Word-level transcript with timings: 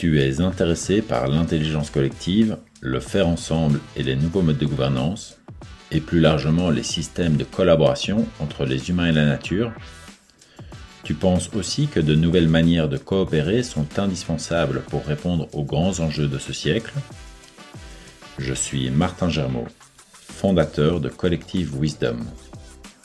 tu 0.00 0.18
es 0.18 0.40
intéressé 0.40 1.02
par 1.02 1.28
l'intelligence 1.28 1.90
collective, 1.90 2.56
le 2.80 3.00
faire 3.00 3.28
ensemble 3.28 3.80
et 3.96 4.02
les 4.02 4.16
nouveaux 4.16 4.40
modes 4.40 4.56
de 4.56 4.64
gouvernance, 4.64 5.36
et 5.90 6.00
plus 6.00 6.20
largement 6.20 6.70
les 6.70 6.82
systèmes 6.82 7.36
de 7.36 7.44
collaboration 7.44 8.26
entre 8.40 8.64
les 8.64 8.88
humains 8.88 9.08
et 9.08 9.12
la 9.12 9.26
nature, 9.26 9.70
tu 11.04 11.12
penses 11.12 11.50
aussi 11.52 11.86
que 11.86 12.00
de 12.00 12.14
nouvelles 12.14 12.48
manières 12.48 12.88
de 12.88 12.96
coopérer 12.96 13.62
sont 13.62 13.98
indispensables 13.98 14.80
pour 14.88 15.04
répondre 15.04 15.48
aux 15.52 15.64
grands 15.64 16.00
enjeux 16.00 16.28
de 16.28 16.38
ce 16.38 16.54
siècle? 16.54 16.94
Je 18.38 18.54
suis 18.54 18.88
Martin 18.88 19.28
Germaud, 19.28 19.68
fondateur 20.14 21.00
de 21.00 21.10
Collective 21.10 21.78
Wisdom, 21.78 22.20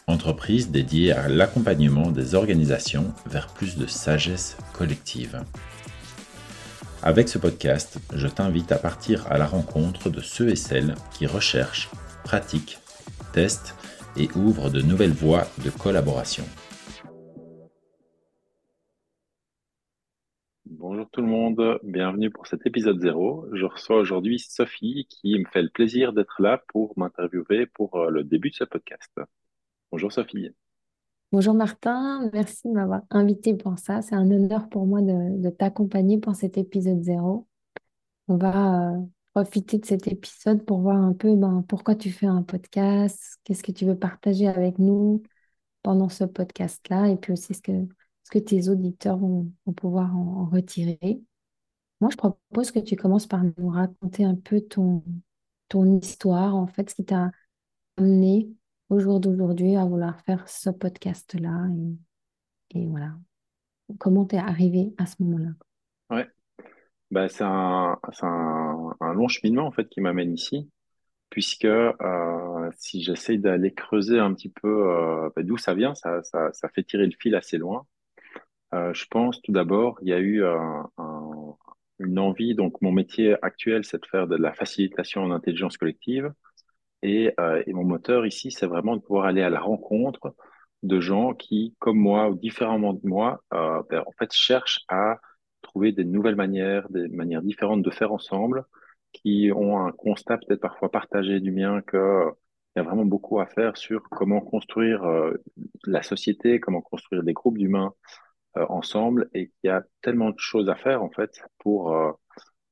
entreprise 0.07 0.71
dédiée 0.71 1.12
à 1.12 1.27
l'accompagnement 1.27 2.12
des 2.12 2.35
organisations 2.35 3.13
vers 3.30 3.48
plus 3.48 3.76
de 3.76 3.85
sagesse 3.85 4.55
collective. 4.71 5.41
Avec 7.08 7.30
ce 7.30 7.38
podcast, 7.38 8.00
je 8.16 8.27
t'invite 8.27 8.72
à 8.72 8.80
partir 8.80 9.32
à 9.32 9.38
la 9.38 9.46
rencontre 9.46 10.09
de 10.09 10.22
ceux 10.22 10.50
et 10.50 10.55
celles 10.55 10.96
qui 11.13 11.27
recherchent, 11.27 11.91
pratiquent, 12.23 12.80
testent 13.32 13.76
et 14.18 14.27
ouvrent 14.36 14.72
de 14.72 14.82
nouvelles 14.82 15.13
voies 15.13 15.44
de 15.63 15.70
collaboration. 15.70 16.46
Bonjour 20.66 21.08
tout 21.12 21.22
le 21.22 21.27
monde, 21.27 21.80
bienvenue 21.84 22.32
pour 22.32 22.48
cet 22.48 22.66
épisode 22.66 22.99
0. 22.99 23.49
Je 23.54 23.66
reçois 23.66 23.98
aujourd'hui 23.98 24.40
Sophie 24.40 25.05
qui 25.08 25.38
me 25.38 25.46
fait 25.46 25.62
le 25.62 25.70
plaisir 25.70 26.12
d'être 26.12 26.41
là 26.41 26.63
pour 26.70 26.98
m'interviewer 26.98 27.68
pour 27.68 27.98
euh, 27.98 28.10
le 28.10 28.24
début 28.24 28.49
de 28.49 28.55
ce 28.55 28.63
podcast. 28.63 29.12
Bonjour 29.91 30.12
Sophie. 30.12 30.55
Bonjour 31.31 31.54
Martin, 31.54 32.29
merci 32.34 32.68
de 32.68 32.73
m'avoir 32.73 33.01
invité 33.09 33.55
pour 33.55 33.77
ça. 33.77 34.01
C'est 34.01 34.15
un 34.15 34.29
honneur 34.31 34.70
pour 34.70 34.85
moi 34.85 35.01
de, 35.01 35.49
t'accompagner 35.49 36.17
pour 36.20 36.35
cet 36.35 36.57
épisode 36.57 37.04
0. 37.04 37.48
On 38.27 38.37
va 38.37 38.93
euh, 38.93 39.01
profiter 39.34 39.77
de 39.79 39.85
cet 39.85 40.07
épisode 40.07 40.63
pour 40.65 40.79
voir 40.79 40.98
un 40.98 41.13
peu 41.13 41.35
ben, 41.35 41.63
pourquoi 41.67 41.95
tu 41.95 42.12
fais 42.12 42.27
un 42.27 42.43
podcast, 42.43 43.40
qu'est-ce 43.43 43.63
que 43.63 43.71
tu 43.71 43.85
veux 43.85 43.98
partager 43.98 44.48
avec 44.48 44.79
nous 44.79 45.23
pendant 45.84 46.09
ce 46.09 46.23
podcast-là, 46.23 47.09
et 47.09 47.17
puis 47.17 47.34
aussi 47.34 47.54
ce 47.54 47.62
que, 47.62 48.39
tes 48.39 48.70
auditeurs 48.70 49.17
vont, 49.17 49.51
pouvoir 49.76 50.15
en, 50.15 50.45
retirer. 50.45 51.21
Moi, 52.01 52.12
je 52.12 52.17
propose 52.17 52.71
que 52.71 52.79
tu 52.79 52.95
commences 52.95 53.27
par 53.27 53.43
nous 53.57 53.70
raconter 53.70 54.26
un 54.26 54.35
peu 54.35 54.62
ton 54.62 55.04
histoire, 56.01 56.55
en 56.55 56.67
fait, 56.67 56.89
ce 56.89 56.95
qui 56.95 57.05
t'a 57.05 57.32
amené 57.98 58.49
au 58.90 59.00
jour 59.00 59.20
d'aujourd'hui 59.20 59.76
à 59.76 59.86
vouloir 59.86 60.20
faire 60.22 60.48
ce 60.48 60.70
podcast-là 60.70 61.68
et, 62.74 62.86
voilà. 62.88 63.14
Comment 64.00 64.25
t'es 64.25 64.38
arrivé 64.38 64.94
à 64.97 65.06
ce 65.06 65.16
moment-là? 65.19 65.52
Ouais, 66.09 66.28
bah, 67.12 67.30
c'est 67.30 67.44
un, 67.44 67.97
un, 68.22 68.96
un 69.00 69.13
long 69.13 69.28
cheminement 69.28 69.68
en 69.68 69.72
fait 69.72 69.88
qui 69.90 70.02
m'amène 70.02 70.34
ici, 70.34 70.69
puisque 71.30 71.66
euh, 71.66 72.72
si 72.78 73.03
j'essaye 73.03 73.38
d'aller 73.40 73.74
creuser 73.74 74.19
un 74.19 74.34
petit 74.34 74.50
peu 74.50 74.90
euh, 74.90 75.30
bah, 75.36 75.44
d'où 75.44 75.58
ça 75.58 75.74
vient, 75.75 75.94
ça, 75.96 76.24
ça, 76.24 76.52
fait 76.69 76.84
tirer 76.84 77.06
le 77.06 77.16
fil 77.19 77.36
assez 77.36 77.58
loin. 77.58 77.86
Euh, 78.74 78.94
je 78.94 79.06
pense 79.09 79.41
tout 79.41 79.52
d'abord, 79.52 79.97
il 80.02 80.09
y 80.09 80.13
a 80.13 80.19
eu 80.19 80.44
un- 80.44 80.90
un- 80.97 81.56
une 82.00 82.19
envie, 82.19 82.56
donc 82.56 82.81
mon 82.81 82.91
métier 82.91 83.38
actuel, 83.41 83.86
c'est 83.86 84.02
de 84.02 84.06
faire 84.08 84.28
de 84.28 84.36
la 84.36 84.53
facilitation 84.53 85.22
en 85.24 85.31
intelligence 85.31 85.78
collective. 85.78 86.34
Et, 87.06 87.31
euh, 87.39 87.61
et 87.67 87.73
mon 87.73 87.84
moteur 87.84 88.25
ici, 88.25 88.50
c'est 88.50 88.66
vraiment 88.66 88.95
de 88.95 89.01
pouvoir 89.01 89.25
aller 89.25 89.44
à 89.44 89.51
la 89.51 89.59
rencontre 89.59 90.35
de 90.81 91.00
gens 91.00 91.35
qui, 91.35 91.75
comme 91.78 92.00
moi 92.00 92.29
ou 92.31 92.35
différemment 92.35 92.94
de 92.94 93.01
moi, 93.03 93.44
euh, 93.53 93.84
ben, 93.91 94.03
en 94.07 94.11
fait, 94.17 94.33
cherchent 94.33 94.81
à 94.89 95.19
trouver 95.61 95.91
des 95.91 96.03
nouvelles 96.03 96.35
manières, 96.35 96.89
des 96.89 97.07
manières 97.09 97.44
différentes 97.44 97.83
de 97.83 97.91
faire 97.91 98.11
ensemble, 98.11 98.65
qui 99.13 99.51
ont 99.55 99.85
un 99.85 99.91
constat 99.91 100.39
peut-être 100.39 100.61
parfois 100.61 100.89
partagé 100.89 101.39
du 101.39 101.51
mien 101.51 101.81
que 101.83 101.97
euh, 101.97 102.31
il 102.75 102.79
y 102.79 102.81
a 102.81 102.83
vraiment 102.83 103.05
beaucoup 103.05 103.39
à 103.39 103.45
faire 103.45 103.77
sur 103.77 104.01
comment 104.09 104.41
construire 104.41 105.05
la 105.85 106.01
société, 106.03 106.59
comment 106.59 106.81
construire 106.81 107.23
des 107.23 107.31
groupes 107.31 107.57
d'humains 107.57 107.94
ensemble, 108.55 109.29
et 109.33 109.47
qu'il 109.47 109.69
y 109.69 109.69
a 109.69 109.83
tellement 110.01 110.31
de 110.31 110.39
choses 110.39 110.67
à 110.69 110.75
faire 110.75 111.01
en 111.01 111.09
fait 111.09 111.39
pour 111.59 111.95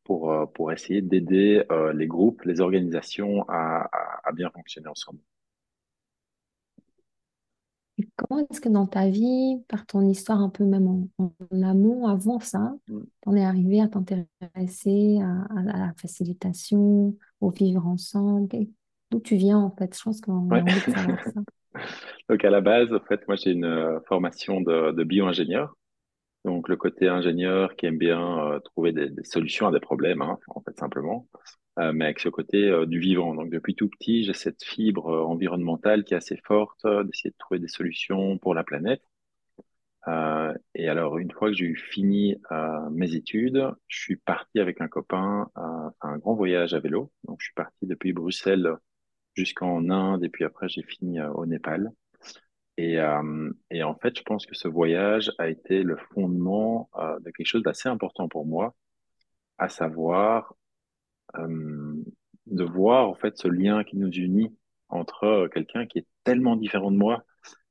pour, 0.04 0.32
euh, 0.32 0.46
pour 0.48 0.72
essayer 0.72 1.02
d'aider 1.02 1.64
euh, 1.72 1.94
les 1.94 2.08
groupes, 2.08 2.44
les 2.44 2.62
organisations 2.62 3.44
à, 3.50 3.90
à, 3.92 4.22
à 4.30 4.32
bien 4.34 4.50
fonctionner 4.52 4.88
ensemble. 4.88 5.20
Et 8.00 8.08
comment 8.16 8.40
est-ce 8.50 8.60
que 8.62 8.70
dans 8.70 8.88
ta 8.88 9.08
vie, 9.10 9.64
par 9.68 9.86
ton 9.86 10.08
histoire 10.10 10.40
un 10.42 10.50
peu 10.50 10.64
même 10.66 10.88
en, 10.88 11.08
en 11.52 11.62
amont, 11.62 12.08
avant 12.08 12.40
ça, 12.40 12.76
Mm. 12.90 13.04
t'en 13.22 13.36
es 13.36 13.44
arrivé 13.46 13.82
à 13.82 13.88
t'intéresser 13.88 15.20
à, 15.22 15.44
à 15.60 15.64
la 15.64 15.94
facilitation, 15.98 17.16
au 17.42 17.50
vivre 17.52 17.86
ensemble? 17.88 18.48
D'où 19.12 19.20
tu 19.20 19.36
viens 19.36 19.60
en 19.60 19.70
fait? 19.76 19.96
Je 19.98 20.04
pense 20.04 20.22
qu'on 20.22 20.56
a 20.58 20.58
Ouais. 20.58 20.64
envie 20.64 20.82
de 20.82 20.90
savoir 20.90 21.20
ça. 21.24 21.42
Donc 22.30 22.44
à 22.46 22.50
la 22.50 22.62
base, 22.62 22.94
en 22.94 23.00
fait, 23.02 23.28
moi 23.28 23.36
j'ai 23.38 23.52
une 23.52 23.66
euh, 23.66 24.00
formation 24.08 24.62
de, 24.62 24.92
de 24.92 25.04
bio-ingénieur. 25.04 25.76
Donc 26.46 26.68
le 26.68 26.76
côté 26.76 27.08
ingénieur 27.08 27.76
qui 27.76 27.86
aime 27.86 27.98
bien 27.98 28.54
euh, 28.54 28.60
trouver 28.60 28.92
des, 28.92 29.12
solutions 29.24 29.68
à 29.68 29.72
des 29.72 29.80
problèmes, 29.80 30.22
hein, 30.22 30.40
en 30.48 30.62
fait 30.62 30.78
simplement, 30.78 31.28
Euh, 31.80 31.92
mais 31.94 32.06
avec 32.06 32.20
ce 32.20 32.30
côté 32.30 32.70
euh, 32.70 32.86
du 32.86 33.00
vivant. 33.00 33.34
Donc 33.36 33.50
depuis 33.50 33.76
tout 33.76 33.90
petit, 33.90 34.24
j'ai 34.24 34.34
cette 34.34 34.64
fibre 34.64 35.08
environnementale 35.28 36.04
qui 36.04 36.14
est 36.14 36.18
assez 36.18 36.38
forte, 36.46 36.86
d'essayer 36.86 37.32
de 37.32 37.38
trouver 37.40 37.60
des 37.60 37.68
solutions 37.68 38.38
pour 38.38 38.54
la 38.54 38.64
planète. 38.64 39.04
Euh, 40.08 40.54
et 40.76 40.90
alors 40.90 41.18
une 41.18 41.32
fois 41.32 41.50
que 41.50 41.56
j'ai 41.56 41.66
eu 41.66 41.76
fini 41.78 42.36
mes 42.92 43.16
études, 43.16 43.72
je 43.88 44.02
suis 44.02 44.18
parti 44.18 44.60
avec 44.60 44.82
un 44.82 44.88
copain 44.88 45.50
à 45.56 45.94
un 46.02 46.18
grand 46.18 46.36
voyage 46.36 46.74
à 46.74 46.80
vélo. 46.80 47.12
Donc 47.24 47.38
je 47.42 47.46
suis 47.46 47.54
parti 47.56 47.88
depuis 47.88 48.14
Bruxelles 48.14 48.76
jusqu'en 49.36 49.90
Inde 49.90 50.24
et 50.24 50.30
puis 50.30 50.44
après 50.46 50.70
j'ai 50.70 50.84
fini 50.84 51.22
au 51.22 51.46
Népal. 51.46 51.92
Et, 52.78 53.00
euh, 53.00 53.52
et 53.72 53.84
en 53.84 53.96
fait, 53.96 54.18
je 54.18 54.24
pense 54.24 54.46
que 54.46 54.56
ce 54.56 54.68
voyage 54.68 55.32
a 55.38 55.48
été 55.50 55.84
le 55.84 55.98
fondement 56.14 56.90
euh, 56.98 57.20
de 57.20 57.32
quelque 57.32 57.48
chose 57.48 57.64
d'assez 57.64 57.90
important 57.90 58.28
pour 58.28 58.46
moi, 58.46 58.76
à 59.58 59.70
savoir 59.70 60.56
euh, 61.38 62.04
de 62.48 62.64
voir 62.64 63.10
en 63.10 63.16
fait 63.16 63.38
ce 63.38 63.48
lien 63.48 63.84
qui 63.84 63.98
nous 63.98 64.12
unit 64.12 64.56
entre 64.90 65.24
euh, 65.26 65.48
quelqu'un 65.50 65.86
qui 65.86 66.00
est 66.00 66.08
tellement 66.24 66.56
différent 66.56 66.92
de 66.92 66.98
moi, 66.98 67.24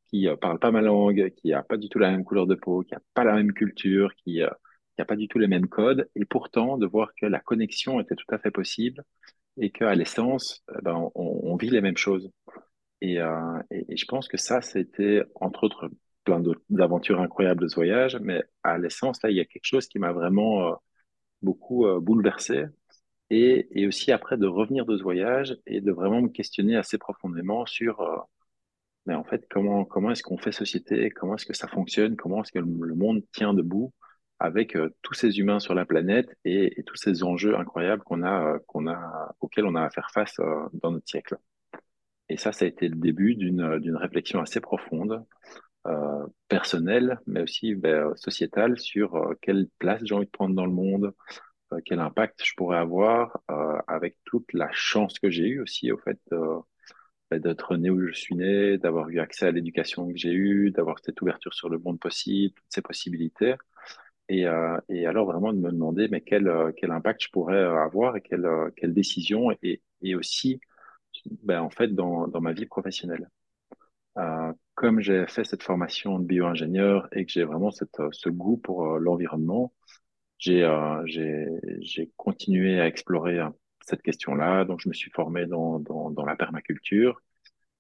qui 0.06 0.28
euh, 0.28 0.36
parle 0.36 0.58
pas 0.58 0.70
ma 0.70 0.82
langue, 0.82 1.30
qui 1.36 1.52
a 1.52 1.62
pas 1.62 1.76
du 1.76 1.88
tout 1.88 1.98
la 1.98 2.10
même 2.10 2.24
couleur 2.24 2.46
de 2.46 2.54
peau, 2.54 2.82
qui 2.82 2.94
a 2.94 3.02
pas 3.14 3.24
la 3.24 3.34
même 3.34 3.52
culture, 3.52 4.14
qui 4.16 4.42
euh, 4.42 4.50
qui 4.98 5.04
pas 5.04 5.16
du 5.16 5.28
tout 5.28 5.38
les 5.38 5.48
mêmes 5.48 5.68
codes, 5.68 6.08
et 6.16 6.24
pourtant 6.24 6.78
de 6.78 6.86
voir 6.86 7.12
que 7.20 7.26
la 7.26 7.40
connexion 7.40 8.00
était 8.00 8.14
tout 8.14 8.26
à 8.34 8.38
fait 8.38 8.50
possible 8.52 9.02
et 9.58 9.70
qu'à 9.70 9.94
l'essence, 9.94 10.64
ben, 10.82 11.10
on 11.14 11.56
vit 11.56 11.70
les 11.70 11.80
mêmes 11.80 11.96
choses. 11.96 12.30
Et, 13.02 13.20
euh, 13.20 13.60
et, 13.72 13.96
je 13.96 14.06
pense 14.06 14.28
que 14.28 14.36
ça, 14.36 14.62
c'était 14.62 15.24
entre 15.34 15.64
autres 15.64 15.90
plein 16.24 16.40
d'autres 16.40 16.62
aventures 16.78 17.20
incroyables 17.20 17.62
de 17.62 17.68
ce 17.68 17.74
voyage, 17.74 18.16
mais 18.20 18.44
à 18.62 18.78
l'essence, 18.78 19.22
là, 19.24 19.30
il 19.30 19.36
y 19.36 19.40
a 19.40 19.44
quelque 19.44 19.64
chose 19.64 19.88
qui 19.88 19.98
m'a 19.98 20.12
vraiment 20.12 20.68
euh, 20.68 20.74
beaucoup 21.42 21.86
euh, 21.86 22.00
bouleversé. 22.00 22.66
Et, 23.30 23.68
et 23.72 23.86
aussi 23.88 24.12
après 24.12 24.36
de 24.38 24.46
revenir 24.46 24.86
de 24.86 24.96
ce 24.98 25.02
voyage 25.02 25.58
et 25.66 25.80
de 25.80 25.92
vraiment 25.92 26.22
me 26.22 26.28
questionner 26.28 26.76
assez 26.76 26.98
profondément 26.98 27.66
sur, 27.66 28.00
euh, 28.02 28.18
mais 29.06 29.14
en 29.14 29.24
fait, 29.24 29.46
comment, 29.50 29.84
comment 29.84 30.12
est-ce 30.12 30.22
qu'on 30.22 30.38
fait 30.38 30.52
société? 30.52 31.10
Comment 31.10 31.36
est-ce 31.36 31.46
que 31.46 31.54
ça 31.54 31.68
fonctionne? 31.68 32.16
Comment 32.16 32.42
est-ce 32.42 32.52
que 32.52 32.60
le, 32.60 32.94
monde 32.94 33.22
tient 33.32 33.54
debout 33.54 33.92
avec 34.38 34.76
tous 35.02 35.14
ces 35.14 35.38
humains 35.40 35.60
sur 35.60 35.74
la 35.74 35.86
planète 35.86 36.28
et, 36.44 36.82
tous 36.86 36.96
ces 36.96 37.24
enjeux 37.24 37.56
incroyables 37.56 38.02
qu'on 38.04 38.22
a, 38.24 38.58
qu'on 38.68 38.86
a, 38.88 39.34
auxquels 39.40 39.66
on 39.66 39.74
a 39.76 39.82
à 39.84 39.90
faire 39.90 40.10
face 40.12 40.36
dans 40.74 40.92
notre 40.92 41.08
siècle? 41.08 41.36
Et 42.32 42.38
ça, 42.38 42.50
ça 42.50 42.64
a 42.64 42.68
été 42.68 42.88
le 42.88 42.96
début 42.96 43.34
d'une 43.34 43.96
réflexion 43.96 44.40
assez 44.40 44.60
profonde, 44.60 45.22
euh, 45.86 46.26
personnelle, 46.48 47.20
mais 47.26 47.42
aussi 47.42 47.74
ben, 47.74 48.16
sociétale, 48.16 48.78
sur 48.78 49.16
euh, 49.16 49.34
quelle 49.42 49.68
place 49.78 50.00
j'ai 50.02 50.14
envie 50.14 50.24
de 50.24 50.30
prendre 50.30 50.54
dans 50.54 50.64
le 50.64 50.72
monde, 50.72 51.12
euh, 51.74 51.80
quel 51.84 52.00
impact 52.00 52.40
je 52.42 52.54
pourrais 52.56 52.78
avoir, 52.78 53.38
avec 53.86 54.16
toute 54.24 54.50
la 54.54 54.70
chance 54.72 55.18
que 55.18 55.28
j'ai 55.28 55.46
eue 55.46 55.60
aussi, 55.60 55.92
au 55.92 55.98
fait, 55.98 56.18
ben, 57.30 57.38
d'être 57.38 57.76
né 57.76 57.90
où 57.90 58.00
je 58.08 58.14
suis 58.14 58.34
né, 58.34 58.78
d'avoir 58.78 59.10
eu 59.10 59.20
accès 59.20 59.44
à 59.46 59.50
l'éducation 59.50 60.08
que 60.08 60.16
j'ai 60.16 60.32
eue, 60.32 60.70
d'avoir 60.70 61.00
cette 61.04 61.20
ouverture 61.20 61.52
sur 61.52 61.68
le 61.68 61.78
monde 61.78 62.00
possible, 62.00 62.54
toutes 62.54 62.64
ces 62.70 62.82
possibilités. 62.82 63.56
Et, 64.30 64.46
et 64.88 65.06
alors 65.06 65.26
vraiment 65.26 65.52
de 65.52 65.58
me 65.58 65.70
demander, 65.70 66.08
mais 66.08 66.22
quel, 66.22 66.50
quel 66.78 66.92
impact 66.92 67.24
je 67.24 67.28
pourrais 67.30 67.62
avoir 67.62 68.16
et 68.16 68.22
quelle, 68.22 68.48
quelle 68.76 68.94
décision, 68.94 69.50
et, 69.62 69.82
et 70.00 70.14
aussi, 70.14 70.60
ben, 71.42 71.60
en 71.60 71.70
fait, 71.70 71.88
dans, 71.88 72.28
dans 72.28 72.40
ma 72.40 72.52
vie 72.52 72.66
professionnelle. 72.66 73.28
Euh, 74.18 74.52
comme 74.74 75.00
j'ai 75.00 75.26
fait 75.26 75.44
cette 75.44 75.62
formation 75.62 76.18
de 76.18 76.24
bio-ingénieur 76.26 77.08
et 77.12 77.24
que 77.24 77.32
j'ai 77.32 77.44
vraiment 77.44 77.70
cette, 77.70 77.98
euh, 78.00 78.08
ce 78.12 78.28
goût 78.28 78.58
pour 78.58 78.86
euh, 78.86 78.98
l'environnement, 78.98 79.72
j'ai 80.38 80.66
j'ai 81.80 82.10
continué 82.16 82.80
à 82.80 82.86
explorer 82.86 83.40
cette 83.84 84.02
question-là. 84.02 84.64
Donc, 84.64 84.80
je 84.80 84.88
me 84.88 84.94
suis 84.94 85.10
formé 85.12 85.46
dans, 85.46 85.78
dans, 85.80 86.24
la 86.24 86.36
permaculture 86.36 87.22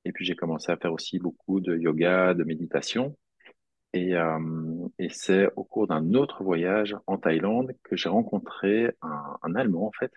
et 0.04 0.12
puis 0.12 0.24
j'ai 0.24 0.36
commencé 0.36 0.70
à 0.72 0.76
faire 0.76 0.92
aussi 0.92 1.18
beaucoup 1.18 1.60
de 1.60 1.76
yoga, 1.76 2.34
de 2.34 2.44
méditation. 2.44 3.16
Et, 3.94 4.14
Et 4.98 5.08
c'est 5.10 5.48
au 5.56 5.64
cours 5.64 5.88
d'un 5.88 6.14
autre 6.14 6.44
voyage 6.44 6.96
en 7.06 7.18
Thaïlande 7.18 7.72
que 7.82 7.96
j'ai 7.96 8.08
rencontré 8.08 8.92
un, 9.02 9.36
un 9.42 9.54
Allemand, 9.56 9.88
en 9.88 9.92
fait, 9.92 10.12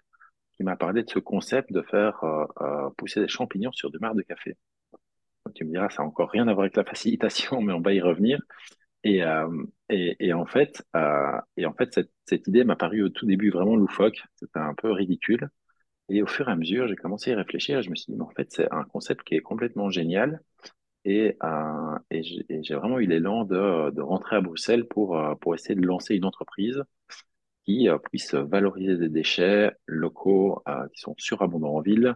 qui 0.56 0.64
m'a 0.64 0.76
parlé 0.76 1.04
de 1.04 1.10
ce 1.10 1.20
concept 1.20 1.72
de 1.72 1.82
faire 1.82 2.24
euh, 2.24 2.46
euh, 2.62 2.90
pousser 2.98 3.22
des 3.22 3.28
champignons 3.28 3.72
sur 3.72 3.92
du 3.92 4.00
marc 4.00 4.16
de 4.16 4.22
café. 4.22 4.56
Tu 5.54 5.64
me 5.64 5.72
diras, 5.72 5.90
ça 5.90 6.02
n'a 6.02 6.08
encore 6.08 6.32
rien 6.32 6.48
à 6.48 6.54
voir 6.54 6.64
avec 6.64 6.76
la 6.76 6.84
facilitation, 6.84 7.62
mais 7.62 7.74
on 7.74 7.82
va 7.82 7.94
y 7.94 8.02
revenir. 8.02 8.40
Et, 9.04 9.24
euh, 9.24 9.48
en 10.34 10.46
fait, 10.46 10.84
cette, 12.26 12.48
idée 12.48 12.64
m'a 12.64 12.76
paru 12.76 13.04
au 13.04 13.10
tout 13.10 13.26
début 13.26 13.52
vraiment 13.52 13.76
loufoque, 13.76 14.24
c'était 14.36 14.60
un 14.60 14.74
peu 14.74 14.92
ridicule. 14.92 15.50
Et 16.10 16.22
au 16.24 16.28
fur 16.28 16.50
et 16.50 16.52
à 16.52 16.56
mesure, 16.56 16.88
j'ai 16.88 16.96
commencé 16.96 17.32
à 17.32 17.34
y 17.34 17.36
réfléchir 17.38 17.80
et 17.80 17.84
je 17.84 17.90
me 17.90 17.96
suis 17.96 18.12
dit, 18.12 18.18
mais 18.18 18.26
en 18.26 18.30
fait, 18.30 18.52
c'est 18.52 18.72
un 18.72 18.84
concept 18.84 19.24
qui 19.24 19.36
est 19.36 19.42
complètement 19.42 19.90
génial. 19.90 20.42
Et, 21.04 21.38
j'ai 22.12 22.76
vraiment 22.76 23.00
eu 23.00 23.06
l'élan 23.06 23.46
de, 23.46 24.02
rentrer 24.02 24.38
à 24.38 24.42
Bruxelles 24.42 24.88
pour 24.88 25.16
essayer 25.54 25.76
de 25.76 25.86
lancer 25.86 26.16
une 26.16 26.26
entreprise 26.26 26.84
euh, 27.70 27.98
puisse 27.98 28.34
valoriser 28.36 28.98
des 28.98 29.10
déchets 29.10 29.72
locaux 29.88 30.62
euh, 30.68 30.88
qui 30.94 31.02
sont 31.02 31.16
surabondants 31.18 31.76
en 31.76 31.82
ville, 31.82 32.16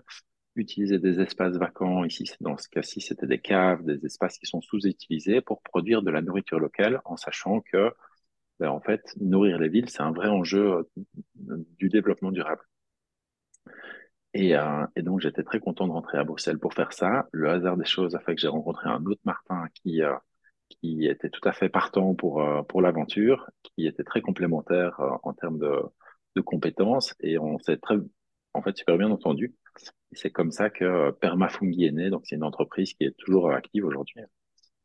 utiliser 0.56 1.00
des 1.00 1.19
espaces 1.22 1.56
vacants, 1.57 2.04
ici 2.06 2.25
dans 2.42 2.57
ce 2.57 2.69
cas-ci 2.69 3.01
c'était 3.01 3.28
des 3.28 3.40
caves, 3.40 3.84
des 3.86 4.06
espaces 4.06 4.38
qui 4.38 4.46
sont 4.46 4.62
sous-utilisés 4.62 5.42
pour 5.42 5.62
produire 5.62 6.01
de 6.01 6.12
la 6.12 6.22
nourriture 6.22 6.60
locale 6.60 7.01
en 7.06 7.18
sachant 7.18 7.62
que 7.62 7.92
ben, 8.60 8.69
en 8.69 8.81
fait 8.81 9.01
nourrir 9.22 9.57
les 9.60 9.69
villes 9.69 9.90
c'est 9.90 10.01
un 10.01 10.12
vrai 10.12 10.28
enjeu 10.30 10.88
euh, 10.98 11.66
du 11.78 11.90
développement 11.90 12.31
durable. 12.31 12.62
Et, 14.36 14.54
et 14.96 15.01
donc 15.01 15.22
j'étais 15.22 15.44
très 15.44 15.60
content 15.60 15.88
de 15.88 15.92
rentrer 15.92 16.19
à 16.19 16.24
Bruxelles 16.24 16.60
pour 16.60 16.74
faire 16.75 16.94
ça. 16.94 17.28
Le 17.31 17.50
hasard 17.50 17.78
des 17.78 17.86
choses 17.86 18.16
a 18.16 18.19
fait 18.19 18.36
que 18.36 18.42
j'ai 18.42 18.48
rencontré 18.48 18.88
un 18.88 19.04
autre 19.06 19.22
Martin 19.25 19.68
qui 19.74 20.04
euh, 20.04 20.13
qui 20.81 21.07
était 21.07 21.29
tout 21.29 21.47
à 21.47 21.53
fait 21.53 21.69
partant 21.69 22.15
pour 22.15 22.41
euh, 22.41 22.61
pour 22.63 22.81
l'aventure, 22.81 23.49
qui 23.63 23.87
était 23.87 24.03
très 24.03 24.21
complémentaire 24.21 24.99
euh, 24.99 25.11
en 25.23 25.33
termes 25.33 25.59
de 25.59 25.81
de 26.35 26.41
compétences 26.41 27.15
et 27.21 27.37
on 27.39 27.59
s'est 27.59 27.77
très 27.77 27.95
en 28.53 28.61
fait 28.61 28.77
super 28.77 28.97
bien 28.97 29.11
entendu. 29.11 29.55
C'est 30.13 30.31
comme 30.31 30.51
ça 30.51 30.69
que 30.69 30.85
euh, 30.85 31.11
Permafungi 31.11 31.85
est 31.85 31.91
né. 31.91 32.09
Donc, 32.09 32.23
c'est 32.25 32.35
une 32.35 32.43
entreprise 32.43 32.93
qui 32.93 33.03
est 33.05 33.15
toujours 33.17 33.51
active 33.51 33.85
aujourd'hui 33.85 34.21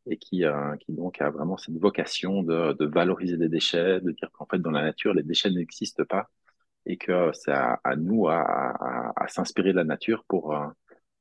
et 0.06 0.18
qui, 0.18 0.44
euh, 0.44 0.76
qui 0.76 0.92
donc 0.92 1.20
a 1.20 1.30
vraiment 1.30 1.56
cette 1.56 1.78
vocation 1.78 2.42
de, 2.42 2.74
de 2.74 2.86
valoriser 2.86 3.36
des 3.38 3.48
déchets, 3.48 4.00
de 4.00 4.10
dire 4.12 4.30
qu'en 4.32 4.46
fait, 4.46 4.58
dans 4.58 4.70
la 4.70 4.82
nature, 4.82 5.14
les 5.14 5.22
déchets 5.22 5.50
n'existent 5.50 6.04
pas 6.04 6.28
et 6.86 6.98
que 6.98 7.30
c'est 7.32 7.52
à, 7.52 7.80
à, 7.84 7.96
nous 7.96 8.28
à, 8.28 8.40
à, 8.40 9.12
à 9.16 9.28
s'inspirer 9.28 9.72
de 9.72 9.78
la 9.78 9.84
nature 9.84 10.24
pour, 10.28 10.54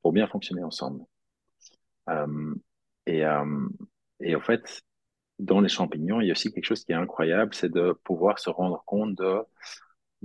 pour 0.01 0.11
bien 0.11 0.27
fonctionner 0.27 0.63
ensemble. 0.63 1.01
Euh, 2.09 2.53
et, 3.05 3.25
euh, 3.25 3.67
et 4.23 4.35
en 4.35 4.41
fait, 4.41 4.81
dans 5.39 5.61
les 5.61 5.69
champignons, 5.69 6.21
il 6.21 6.27
y 6.27 6.29
a 6.29 6.33
aussi 6.33 6.51
quelque 6.51 6.65
chose 6.65 6.83
qui 6.83 6.91
est 6.91 6.95
incroyable, 6.95 7.53
c'est 7.53 7.71
de 7.71 7.93
pouvoir 8.03 8.39
se 8.39 8.49
rendre 8.49 8.83
compte 8.85 9.15
de, 9.15 9.43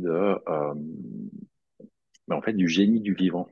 euh, 0.06 0.74
ben, 2.28 2.36
en 2.36 2.42
fait, 2.42 2.52
du 2.52 2.68
génie 2.68 3.00
du 3.00 3.14
vivant. 3.14 3.48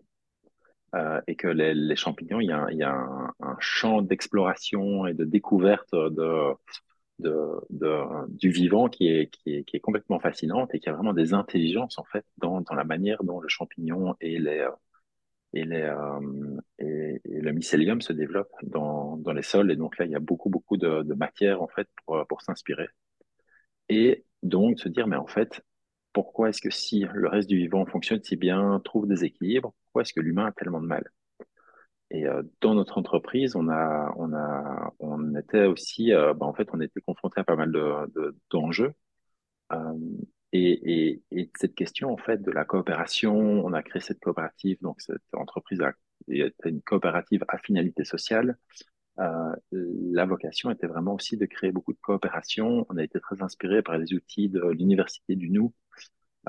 Euh, 0.94 1.20
et 1.26 1.36
que 1.36 1.48
les, 1.48 1.96
champignons, 1.96 2.40
il 2.40 2.46
y 2.46 2.82
a, 2.82 2.94
un, 3.40 3.56
champ 3.58 4.02
d'exploration 4.02 5.06
et 5.06 5.14
de 5.14 5.24
découverte 5.24 5.92
de, 5.92 6.54
du 8.28 8.50
vivant 8.50 8.88
qui 8.88 9.08
est, 9.08 9.80
complètement 9.82 10.20
fascinante 10.20 10.74
et 10.74 10.80
qui 10.80 10.88
a 10.88 10.92
vraiment 10.92 11.12
des 11.12 11.34
intelligences 11.34 11.98
en 11.98 12.04
fait 12.04 12.24
dans, 12.38 12.62
la 12.70 12.84
manière 12.84 13.24
dont 13.24 13.40
le 13.40 13.48
champignon 13.48 14.14
et, 14.20 14.38
les, 14.38 14.66
euh, 15.64 16.58
et, 16.78 17.20
le 17.24 17.52
mycélium 17.52 18.00
se 18.00 18.12
développent 18.12 18.54
dans, 18.62 19.16
les 19.34 19.42
sols. 19.42 19.70
Et 19.70 19.76
donc 19.76 19.98
là, 19.98 20.04
il 20.04 20.10
y 20.10 20.16
a 20.16 20.20
beaucoup, 20.20 20.50
beaucoup 20.50 20.76
de, 20.76 21.14
matière 21.14 21.62
en 21.62 21.68
fait 21.68 21.88
pour, 22.04 22.26
pour 22.28 22.42
s'inspirer. 22.42 22.88
Et 23.88 24.24
donc 24.42 24.78
se 24.80 24.88
dire, 24.88 25.06
mais 25.06 25.16
en 25.16 25.26
fait, 25.26 25.62
pourquoi 26.12 26.48
est-ce 26.50 26.62
que 26.62 26.70
si 26.70 27.04
le 27.12 27.28
reste 27.28 27.48
du 27.48 27.56
vivant 27.56 27.86
fonctionne 27.86 28.22
si 28.22 28.36
bien, 28.36 28.80
trouve 28.84 29.06
des 29.06 29.24
équilibres, 29.24 29.74
pourquoi 29.84 30.02
est-ce 30.02 30.14
que 30.14 30.20
l'humain 30.20 30.46
a 30.46 30.52
tellement 30.52 30.80
de 30.80 30.86
mal? 30.86 31.10
Et 32.10 32.26
euh, 32.26 32.42
dans 32.60 32.74
notre 32.74 32.98
entreprise, 32.98 33.56
on 33.56 33.68
a, 33.68 34.12
on 34.16 34.32
a, 34.32 34.92
on 35.00 35.34
était 35.36 35.66
aussi, 35.66 36.12
euh, 36.12 36.34
bah, 36.34 36.46
en 36.46 36.54
fait, 36.54 36.68
on 36.72 36.80
était 36.80 37.00
confronté 37.00 37.40
à 37.40 37.44
pas 37.44 37.56
mal 37.56 37.72
de, 37.72 38.12
de, 38.14 38.36
d'enjeux. 38.50 38.94
Et, 40.56 41.10
et, 41.10 41.22
et, 41.32 41.50
cette 41.58 41.74
question, 41.74 42.12
en 42.12 42.16
fait, 42.16 42.42
de 42.42 42.50
la 42.50 42.64
coopération, 42.64 43.34
on 43.36 43.72
a 43.72 43.82
créé 43.82 44.00
cette 44.00 44.20
coopérative, 44.20 44.78
donc 44.80 45.00
cette 45.00 45.22
entreprise 45.34 45.80
a, 45.80 45.92
était 46.28 46.70
une 46.70 46.82
coopérative 46.82 47.44
à 47.48 47.58
finalité 47.58 48.04
sociale. 48.04 48.56
Euh, 49.18 49.56
la 49.72 50.26
vocation 50.26 50.70
était 50.70 50.86
vraiment 50.86 51.14
aussi 51.14 51.36
de 51.36 51.46
créer 51.46 51.72
beaucoup 51.72 51.92
de 51.92 51.98
coopération. 52.00 52.86
On 52.90 52.96
a 52.96 53.04
été 53.04 53.20
très 53.20 53.42
inspiré 53.42 53.82
par 53.82 53.98
les 53.98 54.12
outils 54.14 54.48
de 54.48 54.60
l'université 54.68 55.36
du 55.36 55.50
Nou, 55.50 55.72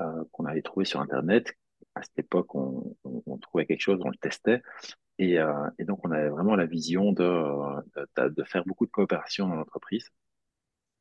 euh, 0.00 0.24
qu'on 0.32 0.44
avait 0.44 0.62
trouvé 0.62 0.84
sur 0.84 1.00
Internet. 1.00 1.52
À 1.94 2.02
cette 2.02 2.18
époque, 2.18 2.54
on, 2.54 2.96
trouvait 3.40 3.66
quelque 3.66 3.80
chose, 3.80 4.00
on 4.04 4.10
le 4.10 4.16
testait. 4.16 4.62
Et, 5.18 5.38
euh, 5.38 5.52
donc, 5.80 6.04
on 6.04 6.12
avait 6.12 6.28
vraiment 6.28 6.56
la 6.56 6.66
vision 6.66 7.12
de, 7.12 7.24
de, 7.96 8.28
de 8.28 8.44
faire 8.44 8.64
beaucoup 8.64 8.86
de 8.86 8.90
coopération 8.90 9.48
dans 9.48 9.56
l'entreprise, 9.56 10.08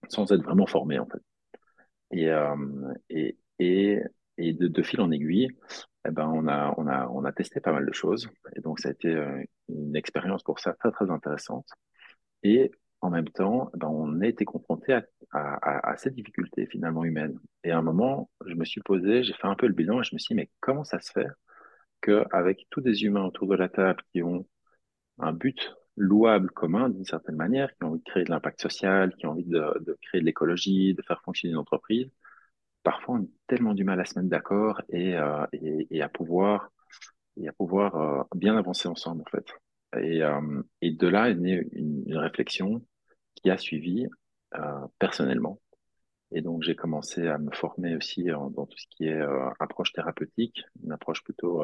sans 0.09 0.31
être 0.31 0.43
vraiment 0.43 0.67
formé, 0.67 0.99
en 0.99 1.05
fait. 1.05 1.21
Et, 2.11 2.29
euh, 2.29 2.55
et, 3.09 3.37
et, 3.59 3.99
et 4.37 4.53
de, 4.53 4.67
de, 4.67 4.83
fil 4.83 5.01
en 5.01 5.11
aiguille, 5.11 5.49
eh 6.07 6.11
ben, 6.11 6.27
on, 6.27 6.47
a, 6.47 6.73
on, 6.77 6.87
a, 6.87 7.07
on 7.09 7.25
a 7.25 7.31
testé 7.31 7.59
pas 7.59 7.71
mal 7.73 7.85
de 7.85 7.93
choses. 7.93 8.29
Et 8.55 8.61
donc, 8.61 8.79
ça 8.79 8.89
a 8.89 8.91
été 8.91 9.09
euh, 9.09 9.43
une 9.69 9.95
expérience 9.95 10.43
pour 10.43 10.59
ça 10.59 10.73
très, 10.73 10.91
très 10.91 11.09
intéressante. 11.11 11.67
Et 12.43 12.71
en 13.01 13.09
même 13.09 13.29
temps, 13.29 13.69
ben, 13.75 13.87
on 13.87 14.21
a 14.21 14.27
été 14.27 14.45
confronté 14.45 14.93
à, 14.93 15.03
à, 15.31 15.91
à, 15.91 15.97
ces 15.97 16.11
difficultés 16.11 16.67
finalement 16.67 17.03
humaines. 17.03 17.39
Et 17.63 17.71
à 17.71 17.77
un 17.77 17.81
moment, 17.81 18.29
je 18.45 18.55
me 18.55 18.65
suis 18.65 18.81
posé, 18.81 19.23
j'ai 19.23 19.33
fait 19.33 19.47
un 19.47 19.55
peu 19.55 19.67
le 19.67 19.73
bilan 19.73 20.01
et 20.01 20.03
je 20.03 20.15
me 20.15 20.19
suis 20.19 20.33
dit, 20.33 20.37
mais 20.41 20.49
comment 20.59 20.83
ça 20.83 20.99
se 20.99 21.11
fait 21.11 21.27
qu'avec 22.01 22.67
tous 22.69 22.81
des 22.81 23.03
humains 23.03 23.25
autour 23.25 23.47
de 23.47 23.55
la 23.55 23.69
table 23.69 24.01
qui 24.13 24.23
ont 24.23 24.47
un 25.19 25.33
but 25.33 25.75
louable 25.97 26.51
commun 26.51 26.89
d'une 26.89 27.05
certaine 27.05 27.35
manière, 27.35 27.75
qui 27.75 27.83
ont 27.83 27.89
envie 27.89 27.99
de 27.99 28.03
créer 28.05 28.23
de 28.23 28.29
l'impact 28.29 28.61
social, 28.61 29.13
qui 29.15 29.25
ont 29.25 29.31
envie 29.31 29.43
de, 29.43 29.97
créer 30.03 30.21
de 30.21 30.25
l'écologie, 30.25 30.93
de 30.93 31.01
faire 31.01 31.21
fonctionner 31.23 31.53
une 31.53 31.57
entreprise, 31.57 32.09
parfois 32.83 33.15
on 33.15 33.23
a 33.23 33.27
tellement 33.47 33.73
du 33.73 33.83
mal 33.83 33.99
à 33.99 34.05
se 34.05 34.17
mettre 34.17 34.29
d'accord 34.29 34.81
et, 34.89 35.15
euh, 35.15 35.45
à 36.01 36.09
pouvoir, 36.09 36.69
et 37.35 37.47
à 37.49 37.53
pouvoir 37.53 37.95
euh, 37.95 38.23
bien 38.35 38.55
avancer 38.57 38.87
ensemble 38.87 39.23
en 39.23 39.29
fait. 39.29 39.45
Et, 39.99 40.21
euh, 40.23 40.61
de 40.81 41.07
là 41.07 41.29
est 41.29 41.35
née 41.35 41.67
une, 41.73 42.15
réflexion 42.15 42.85
qui 43.35 43.49
a 43.49 43.57
suivi 43.57 44.07
personnellement. 44.99 45.59
Et 46.31 46.41
donc 46.41 46.63
j'ai 46.63 46.75
commencé 46.75 47.27
à 47.27 47.37
me 47.37 47.51
former 47.51 47.95
aussi 47.95 48.25
dans 48.25 48.65
tout 48.65 48.77
ce 48.77 48.85
qui 48.89 49.05
est 49.05 49.21
approche 49.59 49.93
thérapeutique, 49.93 50.63
une 50.83 50.91
approche 50.91 51.23
plutôt 51.23 51.61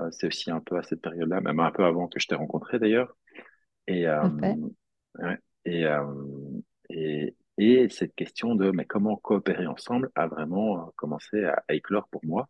euh. 0.00 0.10
C'est 0.10 0.26
aussi 0.28 0.50
un 0.50 0.60
peu 0.60 0.76
à 0.78 0.82
cette 0.82 1.00
période-là, 1.00 1.40
même 1.40 1.60
un 1.60 1.70
peu 1.70 1.84
avant 1.84 2.08
que 2.08 2.20
je 2.20 2.26
t'ai 2.26 2.34
rencontré 2.34 2.78
d'ailleurs. 2.78 3.16
Et, 3.86 4.08
okay. 4.08 4.54
ouais, 5.18 5.38
et, 5.64 5.86
et, 6.90 7.36
et 7.58 7.88
cette 7.88 8.14
question 8.14 8.54
de 8.56 8.70
mais 8.70 8.84
comment 8.84 9.16
coopérer 9.16 9.66
ensemble 9.66 10.10
a 10.14 10.26
vraiment 10.26 10.92
commencé 10.96 11.44
à, 11.44 11.62
à 11.68 11.74
éclore 11.74 12.08
pour 12.08 12.24
moi 12.24 12.48